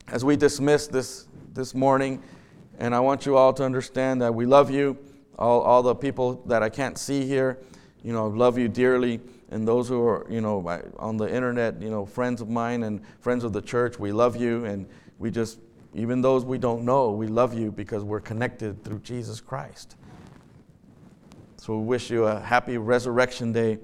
as 0.07 0.23
we 0.23 0.37
dismiss 0.37 0.87
this, 0.87 1.27
this 1.53 1.75
morning. 1.75 2.21
And 2.77 2.95
I 2.95 2.99
want 2.99 3.25
you 3.25 3.35
all 3.35 3.51
to 3.53 3.63
understand 3.65 4.21
that 4.21 4.33
we 4.33 4.45
love 4.45 4.71
you, 4.71 4.97
all, 5.37 5.61
all 5.61 5.83
the 5.83 5.95
people 5.95 6.41
that 6.45 6.63
I 6.63 6.69
can't 6.69 6.97
see 6.97 7.25
here, 7.25 7.57
you 8.03 8.13
know, 8.13 8.27
love 8.27 8.57
you 8.57 8.69
dearly 8.69 9.19
and 9.51 9.67
those 9.67 9.87
who 9.87 10.05
are, 10.05 10.25
you 10.29 10.41
know, 10.41 10.65
on 10.97 11.17
the 11.17 11.33
internet, 11.33 11.81
you 11.81 11.89
know, 11.89 12.05
friends 12.05 12.39
of 12.39 12.49
mine 12.49 12.83
and 12.83 13.01
friends 13.19 13.43
of 13.43 13.51
the 13.51 13.61
church, 13.61 13.97
we 13.97 14.11
love 14.11 14.35
you. 14.35 14.65
And 14.65 14.87
we 15.17 15.31
just, 15.31 15.59
even 15.93 16.21
those 16.21 16.45
we 16.45 16.59
don't 16.59 16.83
know, 16.83 17.11
we 17.11 17.27
love 17.27 17.53
you 17.57 17.71
because 17.71 18.03
we're 18.03 18.19
connected 18.19 18.83
through 18.83 18.99
Jesus 18.99 19.41
Christ. 19.41 19.95
So 21.57 21.77
we 21.77 21.83
wish 21.83 22.11
you 22.11 22.25
a 22.25 22.39
happy 22.39 22.77
resurrection 22.77 23.51
day 23.51 23.79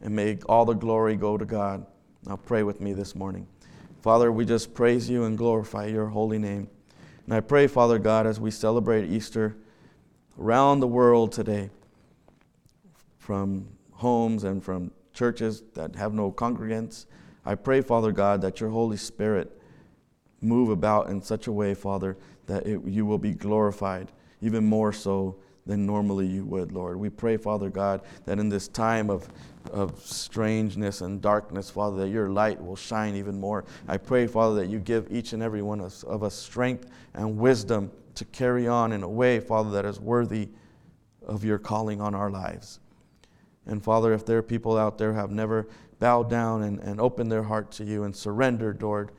and 0.00 0.16
may 0.16 0.38
all 0.48 0.64
the 0.64 0.74
glory 0.74 1.16
go 1.16 1.36
to 1.36 1.44
God. 1.44 1.86
Now 2.26 2.36
pray 2.36 2.62
with 2.62 2.80
me 2.80 2.94
this 2.94 3.14
morning. 3.14 3.46
Father, 4.00 4.32
we 4.32 4.44
just 4.44 4.74
praise 4.74 5.08
you 5.08 5.24
and 5.24 5.36
glorify 5.36 5.86
your 5.86 6.06
holy 6.06 6.38
name. 6.38 6.68
And 7.26 7.34
I 7.34 7.40
pray, 7.40 7.66
Father 7.66 7.98
God, 7.98 8.26
as 8.26 8.40
we 8.40 8.50
celebrate 8.50 9.10
Easter 9.10 9.56
around 10.38 10.80
the 10.80 10.86
world 10.86 11.32
today, 11.32 11.70
from 13.18 13.66
homes 13.94 14.44
and 14.44 14.62
from 14.62 14.90
churches 15.12 15.62
that 15.74 15.96
have 15.96 16.12
no 16.12 16.30
congregants, 16.30 17.06
I 17.44 17.54
pray, 17.54 17.80
Father 17.80 18.12
God, 18.12 18.40
that 18.42 18.60
your 18.60 18.70
Holy 18.70 18.96
Spirit 18.96 19.60
move 20.40 20.70
about 20.70 21.08
in 21.08 21.22
such 21.22 21.46
a 21.46 21.52
way, 21.52 21.74
Father, 21.74 22.16
that 22.46 22.66
it, 22.66 22.84
you 22.84 23.06
will 23.06 23.18
be 23.18 23.32
glorified, 23.32 24.12
even 24.40 24.64
more 24.64 24.92
so 24.92 25.36
than 25.66 25.86
normally 25.86 26.26
you 26.26 26.44
would, 26.44 26.72
Lord. 26.72 26.98
We 26.98 27.08
pray, 27.08 27.36
Father 27.36 27.70
God, 27.70 28.02
that 28.26 28.38
in 28.38 28.48
this 28.48 28.68
time 28.68 29.08
of, 29.08 29.28
of 29.70 29.98
strangeness 30.00 31.00
and 31.00 31.22
darkness, 31.22 31.70
Father, 31.70 31.98
that 31.98 32.08
your 32.08 32.28
light 32.28 32.62
will 32.62 32.76
shine 32.76 33.14
even 33.16 33.40
more. 33.40 33.64
I 33.88 33.96
pray, 33.96 34.26
Father, 34.26 34.56
that 34.56 34.68
you 34.68 34.78
give 34.78 35.06
each 35.10 35.32
and 35.32 35.42
every 35.42 35.62
one 35.62 35.80
of, 35.80 36.04
of 36.04 36.22
us 36.22 36.34
strength 36.34 36.90
and 37.14 37.38
wisdom 37.38 37.90
to 38.16 38.24
carry 38.26 38.68
on 38.68 38.92
in 38.92 39.02
a 39.02 39.08
way, 39.08 39.40
Father, 39.40 39.70
that 39.70 39.84
is 39.84 39.98
worthy 39.98 40.50
of 41.26 41.44
your 41.44 41.58
calling 41.58 42.00
on 42.00 42.14
our 42.14 42.30
lives. 42.30 42.80
And 43.66 43.82
Father, 43.82 44.12
if 44.12 44.26
there 44.26 44.38
are 44.38 44.42
people 44.42 44.76
out 44.76 44.98
there 44.98 45.12
who 45.12 45.18
have 45.18 45.30
never 45.30 45.66
bowed 45.98 46.28
down 46.28 46.62
and, 46.62 46.80
and 46.80 47.00
opened 47.00 47.32
their 47.32 47.44
heart 47.44 47.70
to 47.72 47.84
you 47.84 48.04
and 48.04 48.14
surrendered, 48.14 48.82
Lord, 48.82 49.10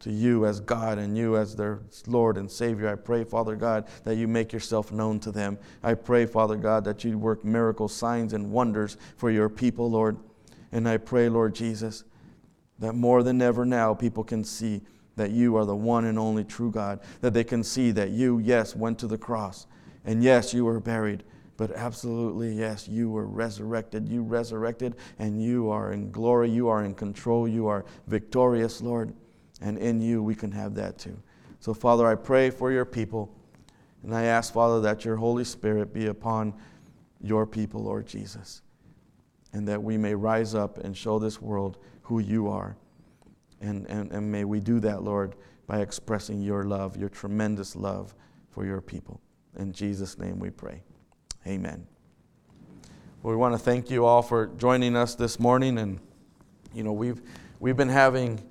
to 0.00 0.10
you 0.10 0.46
as 0.46 0.60
God 0.60 0.98
and 0.98 1.16
you 1.16 1.36
as 1.36 1.54
their 1.54 1.80
Lord 2.06 2.38
and 2.38 2.50
Savior. 2.50 2.88
I 2.88 2.94
pray, 2.94 3.22
Father 3.22 3.54
God, 3.54 3.86
that 4.04 4.16
you 4.16 4.26
make 4.26 4.52
yourself 4.52 4.90
known 4.90 5.20
to 5.20 5.30
them. 5.30 5.58
I 5.82 5.94
pray, 5.94 6.24
Father 6.26 6.56
God, 6.56 6.84
that 6.84 7.04
you 7.04 7.18
work 7.18 7.44
miracles, 7.44 7.94
signs, 7.94 8.32
and 8.32 8.50
wonders 8.50 8.96
for 9.16 9.30
your 9.30 9.50
people, 9.50 9.90
Lord. 9.90 10.16
And 10.72 10.88
I 10.88 10.96
pray, 10.96 11.28
Lord 11.28 11.54
Jesus, 11.54 12.04
that 12.78 12.94
more 12.94 13.22
than 13.22 13.42
ever 13.42 13.66
now 13.66 13.92
people 13.92 14.24
can 14.24 14.42
see 14.42 14.80
that 15.16 15.32
you 15.32 15.56
are 15.56 15.66
the 15.66 15.76
one 15.76 16.06
and 16.06 16.18
only 16.18 16.44
true 16.44 16.70
God, 16.70 17.00
that 17.20 17.34
they 17.34 17.44
can 17.44 17.62
see 17.62 17.90
that 17.90 18.08
you, 18.10 18.38
yes, 18.38 18.74
went 18.74 18.98
to 19.00 19.06
the 19.06 19.18
cross, 19.18 19.66
and 20.06 20.22
yes, 20.22 20.54
you 20.54 20.64
were 20.64 20.80
buried. 20.80 21.24
But 21.60 21.72
absolutely, 21.72 22.54
yes, 22.54 22.88
you 22.88 23.10
were 23.10 23.26
resurrected. 23.26 24.08
You 24.08 24.22
resurrected, 24.22 24.96
and 25.18 25.42
you 25.44 25.68
are 25.68 25.92
in 25.92 26.10
glory. 26.10 26.48
You 26.48 26.68
are 26.68 26.84
in 26.84 26.94
control. 26.94 27.46
You 27.46 27.66
are 27.66 27.84
victorious, 28.06 28.80
Lord. 28.80 29.12
And 29.60 29.76
in 29.76 30.00
you, 30.00 30.22
we 30.22 30.34
can 30.34 30.50
have 30.52 30.74
that 30.76 30.96
too. 30.96 31.22
So, 31.58 31.74
Father, 31.74 32.06
I 32.06 32.14
pray 32.14 32.48
for 32.48 32.72
your 32.72 32.86
people. 32.86 33.30
And 34.02 34.14
I 34.14 34.22
ask, 34.22 34.54
Father, 34.54 34.80
that 34.80 35.04
your 35.04 35.16
Holy 35.16 35.44
Spirit 35.44 35.92
be 35.92 36.06
upon 36.06 36.54
your 37.20 37.44
people, 37.44 37.82
Lord 37.82 38.06
Jesus. 38.06 38.62
And 39.52 39.68
that 39.68 39.82
we 39.82 39.98
may 39.98 40.14
rise 40.14 40.54
up 40.54 40.78
and 40.78 40.96
show 40.96 41.18
this 41.18 41.42
world 41.42 41.76
who 42.00 42.20
you 42.20 42.48
are. 42.48 42.74
And, 43.60 43.86
and, 43.90 44.10
and 44.12 44.32
may 44.32 44.44
we 44.44 44.60
do 44.60 44.80
that, 44.80 45.02
Lord, 45.02 45.34
by 45.66 45.80
expressing 45.80 46.40
your 46.40 46.64
love, 46.64 46.96
your 46.96 47.10
tremendous 47.10 47.76
love 47.76 48.14
for 48.48 48.64
your 48.64 48.80
people. 48.80 49.20
In 49.58 49.74
Jesus' 49.74 50.16
name 50.16 50.38
we 50.38 50.48
pray. 50.48 50.80
Amen. 51.46 51.86
Well, 53.22 53.32
we 53.32 53.36
want 53.36 53.54
to 53.54 53.58
thank 53.58 53.90
you 53.90 54.04
all 54.04 54.22
for 54.22 54.46
joining 54.58 54.96
us 54.96 55.14
this 55.14 55.38
morning. 55.38 55.78
And, 55.78 56.00
you 56.74 56.82
know, 56.82 56.92
we've, 56.92 57.20
we've 57.58 57.76
been 57.76 57.88
having 57.88 58.42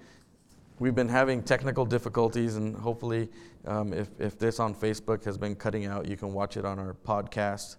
We've 0.79 0.95
been 0.95 1.09
having 1.09 1.43
technical 1.43 1.85
difficulties, 1.85 2.55
and 2.55 2.73
hopefully, 2.73 3.27
um, 3.65 3.91
if, 3.91 4.07
if 4.17 4.39
this 4.39 4.61
on 4.61 4.73
Facebook 4.73 5.25
has 5.25 5.37
been 5.37 5.53
cutting 5.53 5.85
out, 5.85 6.07
you 6.07 6.15
can 6.15 6.31
watch 6.33 6.55
it 6.55 6.63
on 6.63 6.79
our 6.79 6.93
podcast 7.05 7.75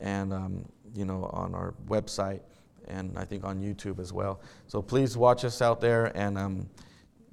and 0.00 0.32
um, 0.32 0.64
you 0.94 1.04
know 1.04 1.24
on 1.34 1.54
our 1.54 1.74
website, 1.88 2.40
and 2.86 3.18
I 3.18 3.26
think 3.26 3.44
on 3.44 3.60
YouTube 3.60 3.98
as 3.98 4.14
well. 4.14 4.40
So 4.66 4.80
please 4.80 5.14
watch 5.14 5.44
us 5.44 5.60
out 5.60 5.82
there, 5.82 6.06
and 6.16 6.38
um, 6.38 6.70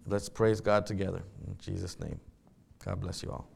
let's 0.06 0.28
praise 0.28 0.60
God 0.60 0.86
together 0.86 1.24
in 1.48 1.56
Jesus' 1.60 1.98
name. 1.98 2.20
God 2.84 3.00
bless 3.00 3.24
you 3.24 3.32
all. 3.32 3.55